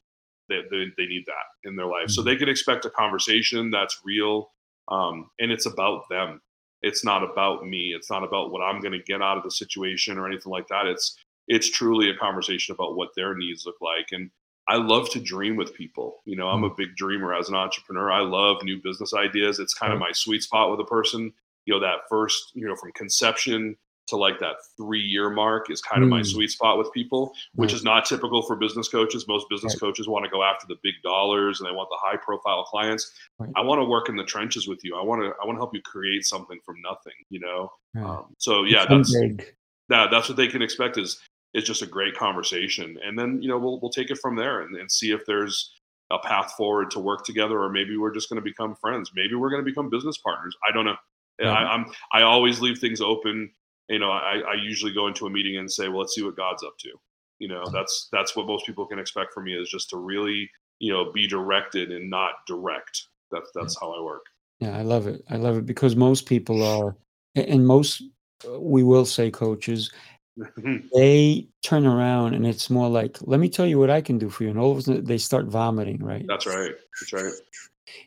[0.51, 2.09] they, they, they need that in their life.
[2.09, 2.13] Mm-hmm.
[2.13, 4.51] So they can expect a conversation that's real,
[4.89, 6.41] um, and it's about them.
[6.83, 7.93] It's not about me.
[7.97, 10.69] It's not about what I'm going to get out of the situation or anything like
[10.69, 10.87] that.
[10.87, 11.17] It's
[11.49, 14.09] it's truly a conversation about what their needs look like.
[14.11, 14.31] And
[14.69, 16.17] I love to dream with people.
[16.25, 16.77] You know, I'm a mm.
[16.77, 18.11] big dreamer as an entrepreneur.
[18.11, 19.59] I love new business ideas.
[19.59, 21.33] It's kind of my sweet spot with a person.
[21.67, 23.77] You know, that first, you know, from conception
[24.07, 26.13] to like that three year mark is kind of mm.
[26.13, 27.77] my sweet spot with people, which right.
[27.77, 29.27] is not typical for business coaches.
[29.27, 29.81] Most business right.
[29.81, 33.13] coaches want to go after the big dollars and they want the high profile clients.
[33.39, 33.51] Right.
[33.57, 34.97] I want to work in the trenches with you.
[34.97, 37.73] I want to I want to help you create something from nothing, you know?
[37.97, 39.55] Um, so yeah, it's that's big.
[39.89, 41.21] that, that's what they can expect is
[41.55, 42.99] is just a great conversation.
[43.05, 45.73] And then, you know, we'll, we'll take it from there and, and see if there's
[46.11, 49.11] a path forward to work together, or maybe we're just going to become friends.
[49.15, 50.55] Maybe we're going to become business partners.
[50.69, 50.97] I don't know.
[51.41, 51.49] Mm-hmm.
[51.49, 53.51] I, I'm, I always leave things open.
[53.89, 56.37] You know, I, I usually go into a meeting and say, well, let's see what
[56.37, 56.91] God's up to.
[57.39, 60.51] You know, that's, that's what most people can expect from me is just to really,
[60.79, 63.03] you know, be directed and not direct.
[63.31, 64.23] That's, that's how I work.
[64.61, 65.23] Yeah, I love it.
[65.29, 66.97] I love it because most people are,
[67.35, 68.03] and most,
[68.49, 69.91] uh, we will say coaches
[70.95, 74.29] they turn around and it's more like, let me tell you what I can do
[74.29, 74.51] for you.
[74.51, 76.25] And all of a sudden they start vomiting, right?
[76.27, 76.73] That's right.
[77.01, 77.33] That's right.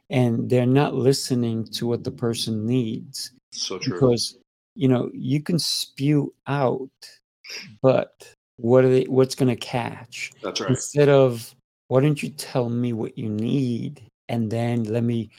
[0.09, 3.31] And they're not listening to what the person needs.
[3.51, 3.93] So true.
[3.93, 4.37] Because,
[4.75, 6.89] you know, you can spew out,
[7.81, 10.31] but what are they what's gonna catch?
[10.41, 10.69] That's right.
[10.69, 11.53] Instead of
[11.87, 15.29] why don't you tell me what you need and then let me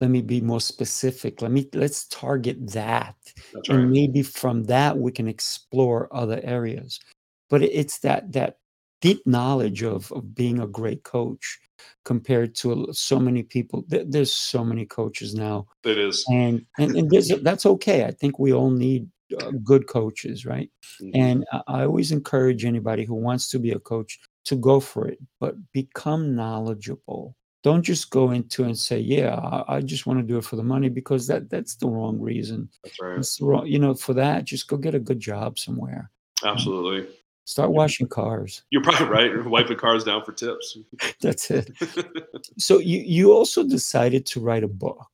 [0.00, 3.16] let me be more specific let me let's target that
[3.54, 3.78] That's right.
[3.80, 7.00] and maybe from that we can explore other areas
[7.48, 8.58] but it's that that
[9.00, 11.60] deep knowledge of of being a great coach
[12.04, 17.10] compared to so many people there's so many coaches now it is and and, and
[17.42, 19.08] that's okay i think we all need
[19.40, 20.70] uh, good coaches right
[21.00, 21.10] mm-hmm.
[21.14, 25.18] and I, always encourage anybody who wants to be a coach to go for it
[25.38, 30.22] but become knowledgeable don't just go into and say, "Yeah, I, I just want to
[30.22, 32.70] do it for the money," because that that's the wrong reason.
[32.84, 33.18] That's right.
[33.18, 36.10] The wrong, you know, for that, just go get a good job somewhere.
[36.44, 37.06] Absolutely.
[37.50, 38.62] Start washing cars.
[38.70, 39.44] You're probably right.
[39.44, 40.78] Wiping cars down for tips.
[41.20, 41.68] that's it.
[42.58, 45.08] so you you also decided to write a book.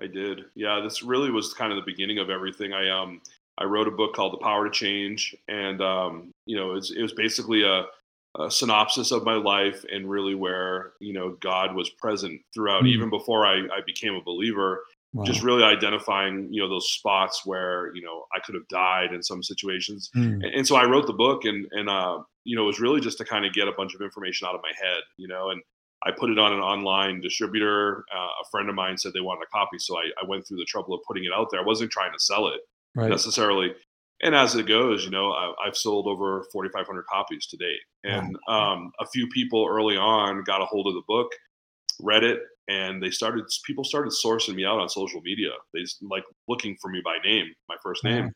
[0.00, 0.46] I did.
[0.54, 2.72] Yeah, this really was kind of the beginning of everything.
[2.72, 3.20] I um
[3.58, 6.90] I wrote a book called The Power to Change, and um you know it was,
[6.92, 7.84] it was basically a
[8.38, 12.88] a synopsis of my life and really where you know God was present throughout, mm.
[12.88, 14.80] even before I, I became a believer.
[15.12, 15.24] Wow.
[15.24, 19.22] Just really identifying, you know, those spots where you know I could have died in
[19.22, 20.24] some situations, mm.
[20.24, 23.00] and, and, so I wrote the book, and and uh, you know, it was really
[23.00, 25.50] just to kind of get a bunch of information out of my head, you know,
[25.50, 25.62] and
[26.04, 28.04] I put it on an online distributor.
[28.14, 30.58] Uh, a friend of mine said they wanted a copy, so I, I, went through
[30.58, 31.60] the trouble of putting it out there.
[31.60, 32.60] I wasn't trying to sell it
[32.94, 33.08] right.
[33.08, 33.72] necessarily,
[34.22, 38.36] and as it goes, you know, I, have sold over 4,500 copies to date, and
[38.48, 41.28] um, a few people early on got a hold of the book,
[42.00, 43.44] read it, and they started.
[43.64, 45.50] People started sourcing me out on social media.
[45.72, 48.32] They like looking for me by name, my first name,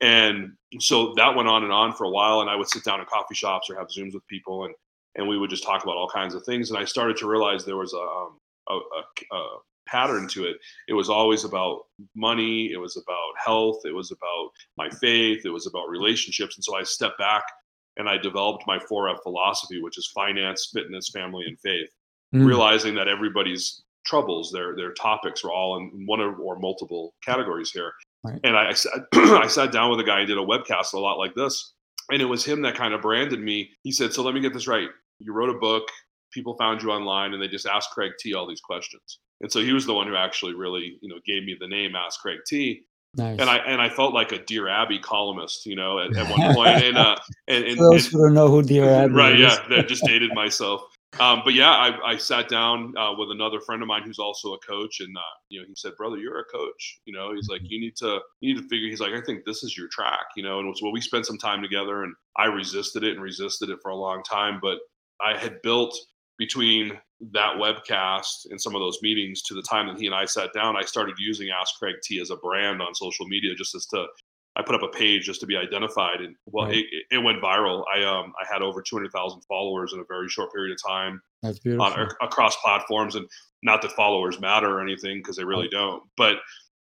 [0.00, 2.40] and so that went on and on for a while.
[2.40, 4.74] And I would sit down in coffee shops or have zooms with people, and
[5.16, 6.70] and we would just talk about all kinds of things.
[6.70, 10.56] And I started to realize there was a, um, a, a, a pattern to it.
[10.88, 11.82] It was always about
[12.14, 16.56] money, it was about health, it was about my faith, it was about relationships.
[16.56, 17.44] And so I stepped back
[17.96, 21.90] and I developed my 4F philosophy, which is finance, fitness, family, and faith,
[22.34, 22.46] mm.
[22.46, 27.70] realizing that everybody's troubles, their their topics were all in one or, or multiple categories
[27.70, 27.92] here.
[28.22, 28.40] Right.
[28.44, 30.98] And I, I sat I sat down with a guy and did a webcast a
[30.98, 31.72] lot like this.
[32.10, 33.70] And it was him that kind of branded me.
[33.82, 34.88] He said, So let me get this right.
[35.20, 35.84] You wrote a book,
[36.32, 39.20] people found you online and they just asked Craig T all these questions.
[39.40, 41.94] And so he was the one who actually really, you know, gave me the name
[41.96, 42.84] Ask Craig T.
[43.16, 43.38] Nice.
[43.38, 46.54] And I and I felt like a Dear Abby columnist, you know, at, at one
[46.54, 46.82] point.
[46.82, 47.16] And uh,
[47.46, 49.34] and, and those who don't know who Dear Abby, right?
[49.34, 49.40] Is.
[49.40, 50.82] Yeah, that just dated myself.
[51.20, 54.54] Um, but yeah, I, I sat down uh, with another friend of mine who's also
[54.54, 57.00] a coach, and uh, you know, he said, "Brother, you're a coach.
[57.04, 57.72] You know, he's like, mm-hmm.
[57.72, 60.26] you need to you need to figure." He's like, "I think this is your track."
[60.36, 63.70] You know, and so we spent some time together, and I resisted it and resisted
[63.70, 64.78] it for a long time, but
[65.20, 65.96] I had built
[66.38, 66.98] between
[67.32, 70.52] that webcast and some of those meetings to the time that he and I sat
[70.52, 73.86] down, I started using Ask Craig T as a brand on social media just as
[73.86, 74.06] to
[74.56, 76.76] I put up a page just to be identified and well right.
[76.76, 77.82] it, it, went viral.
[77.94, 81.20] I um I had over 200,000 followers in a very short period of time.
[81.42, 81.86] That's beautiful.
[81.86, 83.26] On, across platforms and
[83.62, 86.36] not that followers matter or anything because they really don't, but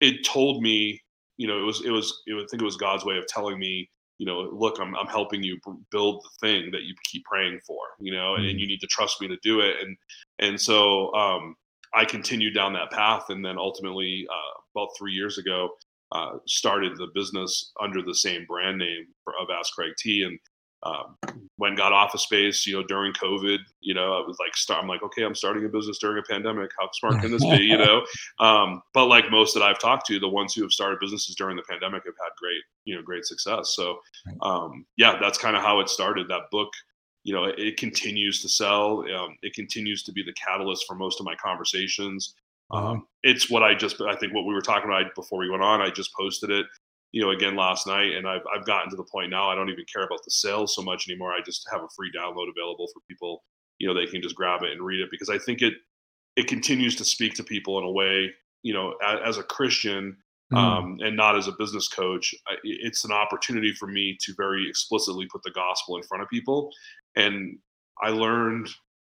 [0.00, 1.02] it told me,
[1.38, 3.58] you know, it was it was it, I think it was God's way of telling
[3.58, 5.58] me you know, look, I'm, I'm helping you
[5.90, 8.60] build the thing that you keep praying for, you know, and, and mm-hmm.
[8.60, 9.76] you need to trust me to do it.
[9.82, 9.96] And,
[10.38, 11.54] and so um,
[11.94, 13.24] I continued down that path.
[13.28, 15.70] And then ultimately, uh, about three years ago,
[16.12, 19.06] uh, started the business under the same brand name
[19.40, 20.22] of Ask Craig T.
[20.22, 20.38] And
[20.82, 21.16] um,
[21.56, 24.88] when got office space, you know, during COVID, you know, I was like, start, I'm
[24.88, 26.70] like, okay, I'm starting a business during a pandemic.
[26.78, 27.64] How smart can this be?
[27.64, 28.04] You know,
[28.38, 31.56] um, but like most that I've talked to, the ones who have started businesses during
[31.56, 33.72] the pandemic have had great, you know, great success.
[33.74, 33.98] So,
[34.42, 36.28] um, yeah, that's kind of how it started.
[36.28, 36.68] That book,
[37.24, 39.04] you know, it, it continues to sell.
[39.12, 42.34] Um, it continues to be the catalyst for most of my conversations.
[42.70, 42.92] Uh-huh.
[42.92, 45.62] Um, it's what I just, I think what we were talking about before we went
[45.62, 46.66] on, I just posted it
[47.16, 49.70] you know, again last night, and I've I've gotten to the point now I don't
[49.70, 51.32] even care about the sales so much anymore.
[51.32, 53.42] I just have a free download available for people.
[53.78, 55.72] You know, they can just grab it and read it because I think it
[56.36, 58.30] it continues to speak to people in a way.
[58.62, 60.16] You know, as, as a Christian
[60.52, 60.58] mm.
[60.58, 64.68] um, and not as a business coach, I, it's an opportunity for me to very
[64.68, 66.70] explicitly put the gospel in front of people.
[67.14, 67.58] And
[68.02, 68.68] I learned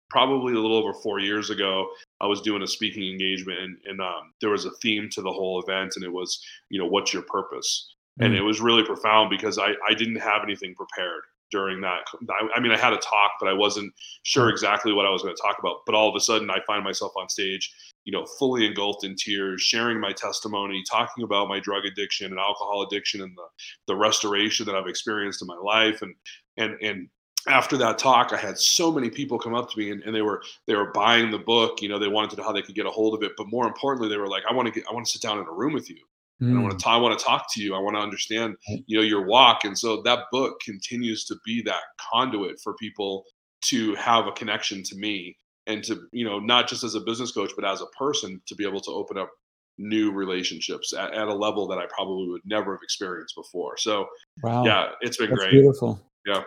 [0.09, 1.87] probably a little over four years ago,
[2.21, 5.31] I was doing a speaking engagement, and, and um, there was a theme to the
[5.31, 7.93] whole event, and it was, you know, what's your purpose?
[8.19, 8.25] Mm.
[8.25, 12.01] And it was really profound because I, I didn't have anything prepared during that.
[12.29, 13.93] I, I, mean, I had a talk, but I wasn't
[14.23, 14.51] sure mm.
[14.51, 15.77] exactly what I was going to talk about.
[15.85, 17.73] But all of a sudden, I find myself on stage,
[18.05, 22.39] you know, fully engulfed in tears, sharing my testimony, talking about my drug addiction and
[22.39, 23.45] alcohol addiction and the
[23.87, 26.15] the restoration that I've experienced in my life, and
[26.57, 27.09] and and
[27.47, 30.21] after that talk, I had so many people come up to me and, and, they
[30.21, 31.81] were they were buying the book.
[31.81, 33.47] You know, they wanted to know how they could get a hold of it, but
[33.47, 35.45] more importantly, they were like, "I want to get, I want to sit down in
[35.45, 36.03] a room with you.
[36.41, 36.59] Mm.
[36.59, 37.75] I want to, I want to talk to you.
[37.75, 38.55] I want to understand,
[38.87, 41.81] you know, your walk." And so that book continues to be that
[42.11, 43.23] conduit for people
[43.61, 45.35] to have a connection to me
[45.67, 48.55] and to, you know, not just as a business coach, but as a person to
[48.55, 49.29] be able to open up
[49.77, 53.77] new relationships at, at a level that I probably would never have experienced before.
[53.77, 54.07] So,
[54.43, 54.65] wow.
[54.65, 55.51] yeah, it's been That's great.
[55.51, 56.01] Beautiful.
[56.25, 56.43] Yeah.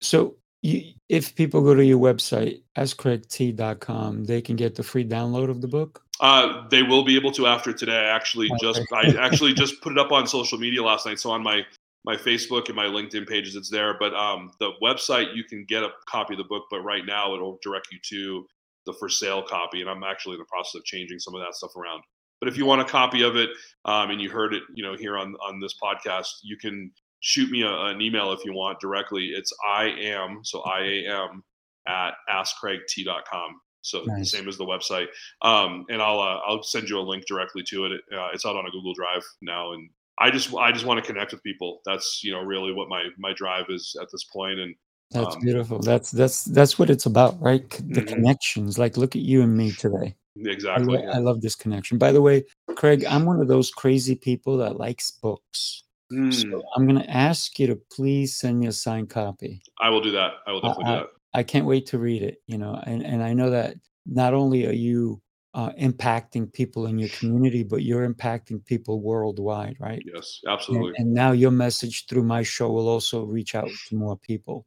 [0.00, 5.50] So you, if people go to your website, askcraigt.com, they can get the free download
[5.50, 6.02] of the book?
[6.20, 7.96] Uh, they will be able to after today.
[7.96, 8.58] I actually okay.
[8.60, 11.18] just I actually just put it up on social media last night.
[11.18, 11.62] So on my
[12.04, 13.96] my Facebook and my LinkedIn pages, it's there.
[13.98, 17.34] But um, the website you can get a copy of the book, but right now
[17.34, 18.46] it'll direct you to
[18.86, 21.54] the for sale copy, and I'm actually in the process of changing some of that
[21.54, 22.02] stuff around.
[22.40, 23.50] But if you want a copy of it,
[23.84, 26.90] um, and you heard it, you know, here on on this podcast, you can
[27.20, 29.32] shoot me a, an email if you want directly.
[29.34, 31.42] It's I am, so I am
[31.86, 33.60] at askcraigt.com.
[33.82, 34.18] So nice.
[34.18, 35.06] the same as the website.
[35.42, 37.92] Um, and I'll, uh, I'll send you a link directly to it.
[38.12, 39.72] Uh, it's out on a Google drive now.
[39.72, 39.88] And
[40.18, 41.82] I just, I just want to connect with people.
[41.86, 44.58] That's, you know, really what my, my drive is at this point.
[44.58, 44.74] And,
[45.12, 45.78] that's um, beautiful.
[45.78, 47.68] That's, that's, that's what it's about, right?
[47.70, 48.06] The mm-hmm.
[48.06, 50.16] connections, like look at you and me today.
[50.44, 50.98] Exactly.
[50.98, 51.96] I, lo- I love this connection.
[51.96, 52.44] By the way,
[52.74, 55.84] Craig, I'm one of those crazy people that likes books.
[56.12, 56.32] Mm.
[56.32, 59.62] So I'm going to ask you to please send me a signed copy.
[59.80, 60.34] I will do that.
[60.46, 61.08] I will definitely I, do that.
[61.34, 62.42] I can't wait to read it.
[62.46, 63.76] You know, and and I know that
[64.06, 65.20] not only are you
[65.54, 70.02] uh, impacting people in your community, but you're impacting people worldwide, right?
[70.04, 70.92] Yes, absolutely.
[70.98, 74.66] and now your message through my show will also reach out to more people.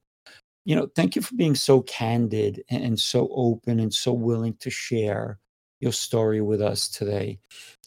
[0.66, 4.56] You know, thank you for being so candid and, and so open and so willing
[4.60, 5.40] to share
[5.80, 7.40] your story with us today.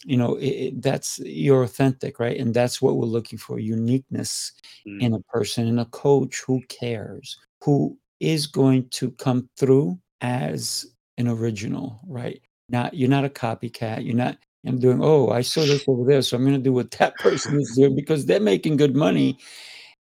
[0.05, 2.39] You know, it, it- that's you're authentic, right?
[2.39, 4.53] And that's what we're looking for uniqueness
[4.87, 9.99] Mm, in a person, in a coach who cares, who is going to come through
[10.21, 10.87] as
[11.19, 12.41] an original, right?
[12.69, 14.05] Not you're not a copycat.
[14.05, 14.39] You're not.
[14.67, 15.01] I'm doing.
[15.03, 17.75] Oh, I saw this over there, so I'm going to do what that person is
[17.77, 19.39] doing because they're making good money.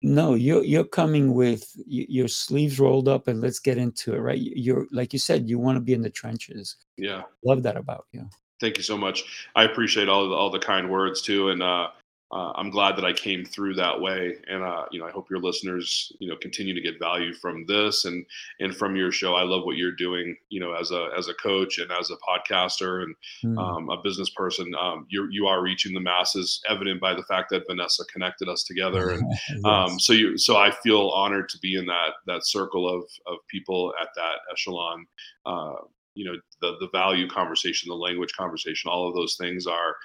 [0.03, 4.39] No, you're you're coming with your sleeves rolled up, and let's get into it, right?
[4.39, 6.75] You're like you said, you want to be in the trenches.
[6.97, 7.23] yeah.
[7.43, 8.29] Love that about you.
[8.59, 9.47] Thank you so much.
[9.55, 11.89] I appreciate all the, all the kind words too, and uh,
[12.31, 14.35] uh, I'm glad that I came through that way.
[14.47, 17.65] And uh, you know, I hope your listeners, you know, continue to get value from
[17.67, 18.25] this and
[18.59, 19.35] and from your show.
[19.35, 22.17] I love what you're doing, you know, as a as a coach and as a
[22.17, 23.57] podcaster and Mm.
[23.57, 24.73] um, a business person.
[24.79, 28.63] Um, you you are reaching the masses, evident by the fact that Vanessa connected us
[28.63, 29.11] together.
[29.11, 33.03] And um, so you so I feel honored to be in that that circle of
[33.25, 35.05] of people at that echelon.
[35.45, 35.75] Uh,
[36.15, 39.95] you know the the value conversation the language conversation all of those things are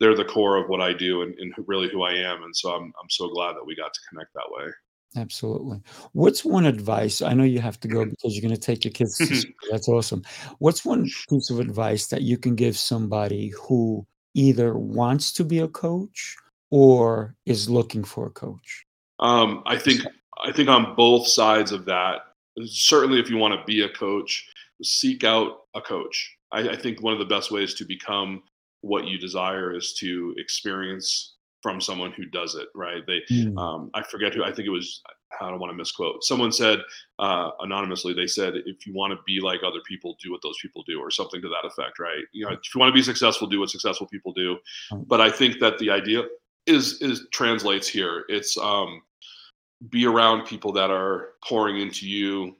[0.00, 2.70] they're the core of what i do and, and really who i am and so
[2.70, 4.70] i'm i'm so glad that we got to connect that way
[5.16, 5.82] Absolutely.
[6.12, 7.20] What's one advice?
[7.20, 9.52] I know you have to go because you're going to take your kids to.
[9.72, 10.22] That's awesome.
[10.60, 15.58] What's one piece of advice that you can give somebody who either wants to be
[15.58, 16.36] a coach
[16.70, 18.86] or is looking for a coach?
[19.20, 20.00] um, i think
[20.42, 22.22] i think on both sides of that
[22.64, 24.50] certainly if you want to be a coach
[24.82, 28.42] seek out a coach I, I think one of the best ways to become
[28.82, 33.90] what you desire is to experience from someone who does it right they Mm, um,
[33.94, 34.44] I forget who.
[34.44, 35.02] I think it was.
[35.40, 36.24] I don't want to misquote.
[36.24, 36.80] Someone said
[37.18, 38.12] uh, anonymously.
[38.12, 41.00] They said, "If you want to be like other people, do what those people do,"
[41.00, 41.98] or something to that effect.
[41.98, 42.24] Right?
[42.32, 44.58] You know, if you want to be successful, do what successful people do.
[45.06, 46.24] But I think that the idea
[46.66, 48.24] is is translates here.
[48.28, 49.02] It's um,
[49.88, 52.56] be around people that are pouring into you,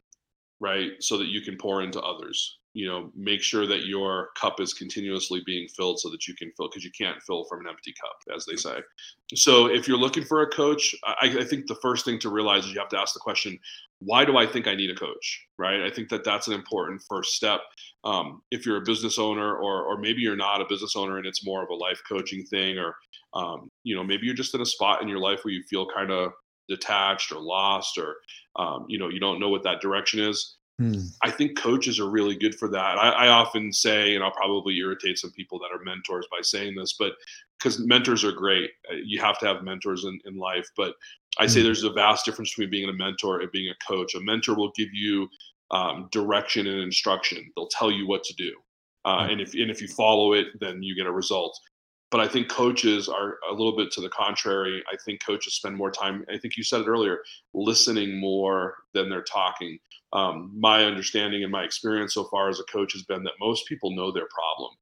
[0.60, 2.59] right, so that you can pour into others.
[2.72, 6.52] You know, make sure that your cup is continuously being filled so that you can
[6.56, 8.78] fill, because you can't fill from an empty cup, as they say.
[9.34, 12.64] So, if you're looking for a coach, I, I think the first thing to realize
[12.64, 13.58] is you have to ask the question,
[13.98, 15.46] why do I think I need a coach?
[15.58, 15.82] Right?
[15.82, 17.60] I think that that's an important first step.
[18.04, 21.26] Um, if you're a business owner, or or maybe you're not a business owner and
[21.26, 22.94] it's more of a life coaching thing, or
[23.34, 25.86] um, you know, maybe you're just in a spot in your life where you feel
[25.92, 26.32] kind of
[26.68, 28.16] detached or lost, or
[28.54, 32.08] um, you know, you don't know what that direction is mm, I think coaches are
[32.08, 32.98] really good for that.
[32.98, 36.74] I, I often say, and I'll probably irritate some people that are mentors by saying
[36.74, 37.12] this, but
[37.58, 40.68] because mentors are great, uh, you have to have mentors in, in life.
[40.76, 40.94] But
[41.38, 44.14] I say mm, there's a vast difference between being a mentor and being a coach.
[44.14, 45.28] A mentor will give you
[45.70, 47.50] um, direction and instruction.
[47.54, 48.52] They'll tell you what to do,
[49.04, 49.30] uh, right.
[49.30, 51.58] and if and if you follow it, then you get a result.
[52.10, 54.82] But I think coaches are a little bit to the contrary.
[54.92, 56.24] I think coaches spend more time.
[56.32, 57.20] I think you said it earlier,
[57.54, 59.78] listening more than they're talking
[60.12, 63.66] um, my understanding and my experience so far as a coach has been that most
[63.68, 64.72] people know their problem.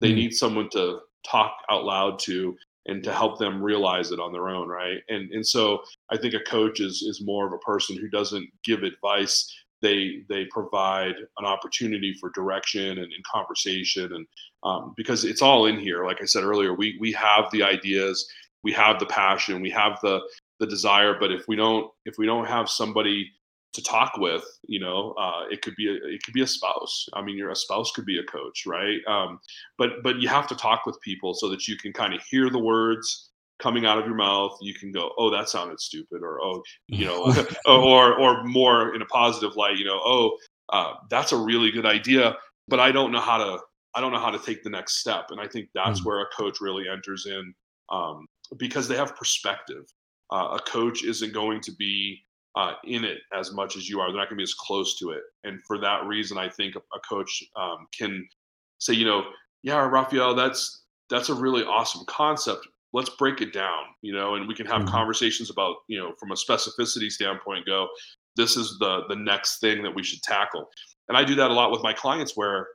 [0.00, 4.20] They Mm, need someone to talk out loud to and to help them realize it
[4.20, 4.98] on their own, right?
[5.08, 8.48] And and so I think a coach is is more of a person who doesn't
[8.64, 9.52] give advice.
[9.80, 14.26] They they provide an opportunity for direction and, and conversation, and
[14.64, 16.04] um, because it's all in here.
[16.04, 18.28] Like I said earlier, we we have the ideas,
[18.62, 20.20] we have the passion, we have the
[20.60, 23.30] the desire, but if we don't if we don't have somebody
[23.74, 27.06] to talk with you know uh, it could be a, it could be a spouse
[27.12, 29.38] i mean your a spouse could be a coach right um,
[29.76, 32.50] but but you have to talk with people so that you can kind of hear
[32.50, 33.27] the words
[33.58, 37.04] coming out of your mouth you can go oh that sounded stupid or oh you
[37.04, 37.34] know
[37.66, 40.36] or or more in a positive light you know oh
[40.70, 42.36] uh, that's a really good idea
[42.68, 43.58] but i don't know how to
[43.94, 46.20] i don't know how to take the next step and i think that's mm, where
[46.20, 47.54] a coach really enters in
[47.90, 48.26] um,
[48.58, 49.84] because they have perspective
[50.30, 52.22] uh, a coach isn't going to be
[52.56, 54.08] uh, in it as much as you are.
[54.08, 55.22] They're not going to be as close to it.
[55.44, 58.26] And for that reason, I think a, a coach um, can
[58.78, 59.24] say, you know,
[59.62, 62.66] yeah, Raphael, that's that's a really awesome concept.
[62.92, 66.12] Let's break it down, you know, and we can have mhm, conversations about, you know,
[66.18, 67.88] from a specificity standpoint, go,
[68.36, 70.68] this is the the next thing that we should tackle.
[71.08, 72.68] And I do that a lot with my clients where,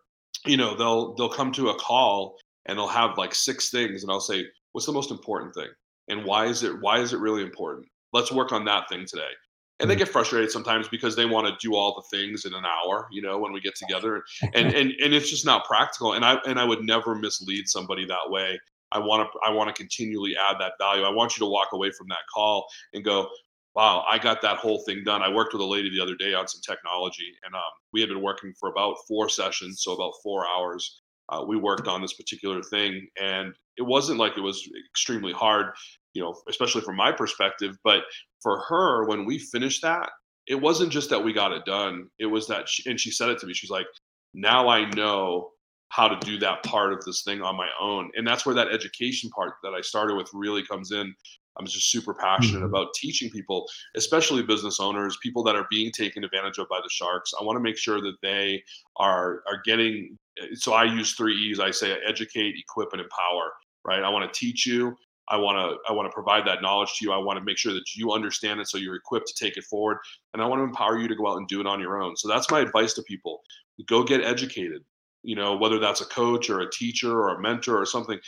[0.45, 4.11] you know, they'll they'll come to a call and they'll have like six things and
[4.11, 5.69] I'll say, what's the most important thing?
[6.09, 7.87] And why is it why is it really important?
[8.11, 9.31] Let's work on that thing today
[9.79, 9.99] and they mm.
[9.99, 13.21] get frustrated sometimes because they want to do all the things in an hour you
[13.21, 14.23] know when we get together
[14.53, 18.05] and and and it's just not practical and i and i would never mislead somebody
[18.05, 18.59] that way
[18.93, 21.69] i want to i want to continually add that value i want you to walk
[21.73, 23.27] away from that call and go
[23.75, 26.33] wow i got that whole thing done i worked with a lady the other day
[26.33, 27.61] on some technology and um,
[27.91, 31.87] we had been working for about four sessions so about four hours uh, we worked
[31.87, 35.73] on this particular thing, and it wasn't like it was extremely hard,
[36.13, 37.77] you know, especially from my perspective.
[37.83, 38.03] But
[38.41, 40.09] for her, when we finished that,
[40.47, 42.09] it wasn't just that we got it done.
[42.19, 43.53] It was that, she, and she said it to me.
[43.53, 43.87] She's like,
[44.33, 45.51] "Now I know
[45.93, 48.69] how to do that part of this thing on my own," and that's where that
[48.69, 51.13] education part that I started with really comes in.
[51.57, 52.73] I'm just super passionate mm-hmm.
[52.73, 56.89] about teaching people, especially business owners, people that are being taken advantage of by the
[56.89, 57.31] sharks.
[57.39, 58.63] I want to make sure that they
[58.97, 60.17] are are getting.
[60.55, 61.59] So I use three E's.
[61.59, 63.53] I say educate, equip, and empower.
[63.85, 64.01] Right.
[64.01, 64.95] I want to teach you.
[65.29, 67.11] I want to I want to provide that knowledge to you.
[67.11, 69.63] I want to make sure that you understand it so you're equipped to take it
[69.65, 69.97] forward.
[70.33, 72.15] And I want to empower you to go out and do it on your own.
[72.17, 73.41] So that's my advice to people.
[73.87, 74.83] Go get educated.
[75.23, 78.19] You know, whether that's a coach or a teacher or a mentor or something,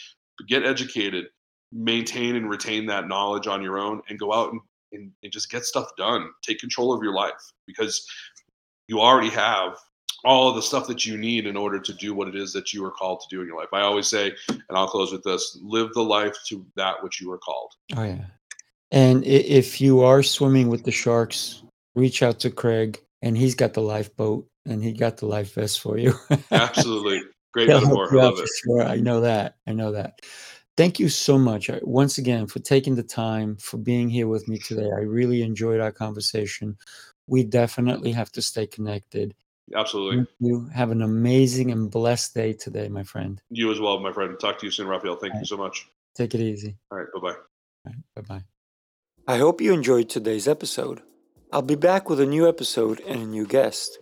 [0.48, 1.26] get educated
[1.72, 4.62] maintain and retain that knowledge on your own and go out and,
[4.94, 6.30] and, and just get stuff done.
[6.42, 7.34] Take control of your life
[7.68, 8.08] because
[8.88, 9.78] you already have
[10.24, 12.74] all of the stuff that you need in order to do what it is that
[12.74, 13.70] you are called to do in your life.
[13.74, 17.32] I always say, and I'll close with this live the life to that which you
[17.32, 17.74] are called.
[17.96, 18.26] Oh, yeah.
[18.92, 21.64] And if you are swimming with the sharks,
[21.96, 25.80] reach out to Craig, and he's got the lifeboat and he got the life vest
[25.80, 26.14] for you.
[26.52, 27.22] Absolutely.
[27.54, 28.08] Great metaphor.
[28.12, 28.50] I love it.
[28.64, 28.84] Sure.
[28.84, 29.56] I know that.
[29.68, 30.20] I know that.
[30.78, 34.48] Thank you so much uh, once again for taking the time for being here with
[34.50, 34.90] me today.
[34.94, 36.78] I really enjoyed our conversation.
[37.28, 39.34] We definitely have to stay connected.
[39.74, 40.18] Absolutely.
[40.18, 40.68] Thank you.
[40.74, 43.42] Have an amazing and blessed day today, my friend.
[43.50, 44.38] You as well, my friend.
[44.40, 45.16] Talk to you soon, Raphael.
[45.16, 45.88] Thank you so much.
[46.14, 46.76] Take it easy.
[46.92, 47.08] All right.
[47.14, 47.38] Bye bye.
[47.86, 48.44] Right, bye bye.
[49.28, 51.02] I hope you enjoyed today's episode.
[51.52, 53.98] I'll be back with a new episode and a new guest.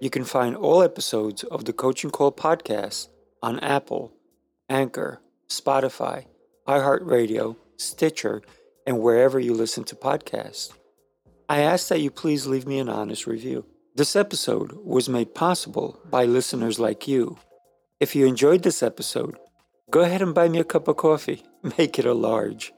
[0.00, 3.08] You can find all episodes of the Coaching Call podcast
[3.42, 4.14] on Apple,
[4.66, 6.24] Anchor, Spotify,
[6.66, 8.40] iHeartRadio, Stitcher,
[8.86, 10.72] and wherever you listen to podcasts.
[11.50, 13.66] I ask that you please leave me an honest review.
[13.94, 17.36] This episode was made possible by listeners like you.
[17.98, 19.36] If you enjoyed this episode,
[19.90, 21.42] go ahead and buy me a cup of coffee.
[21.76, 22.72] Make it a large.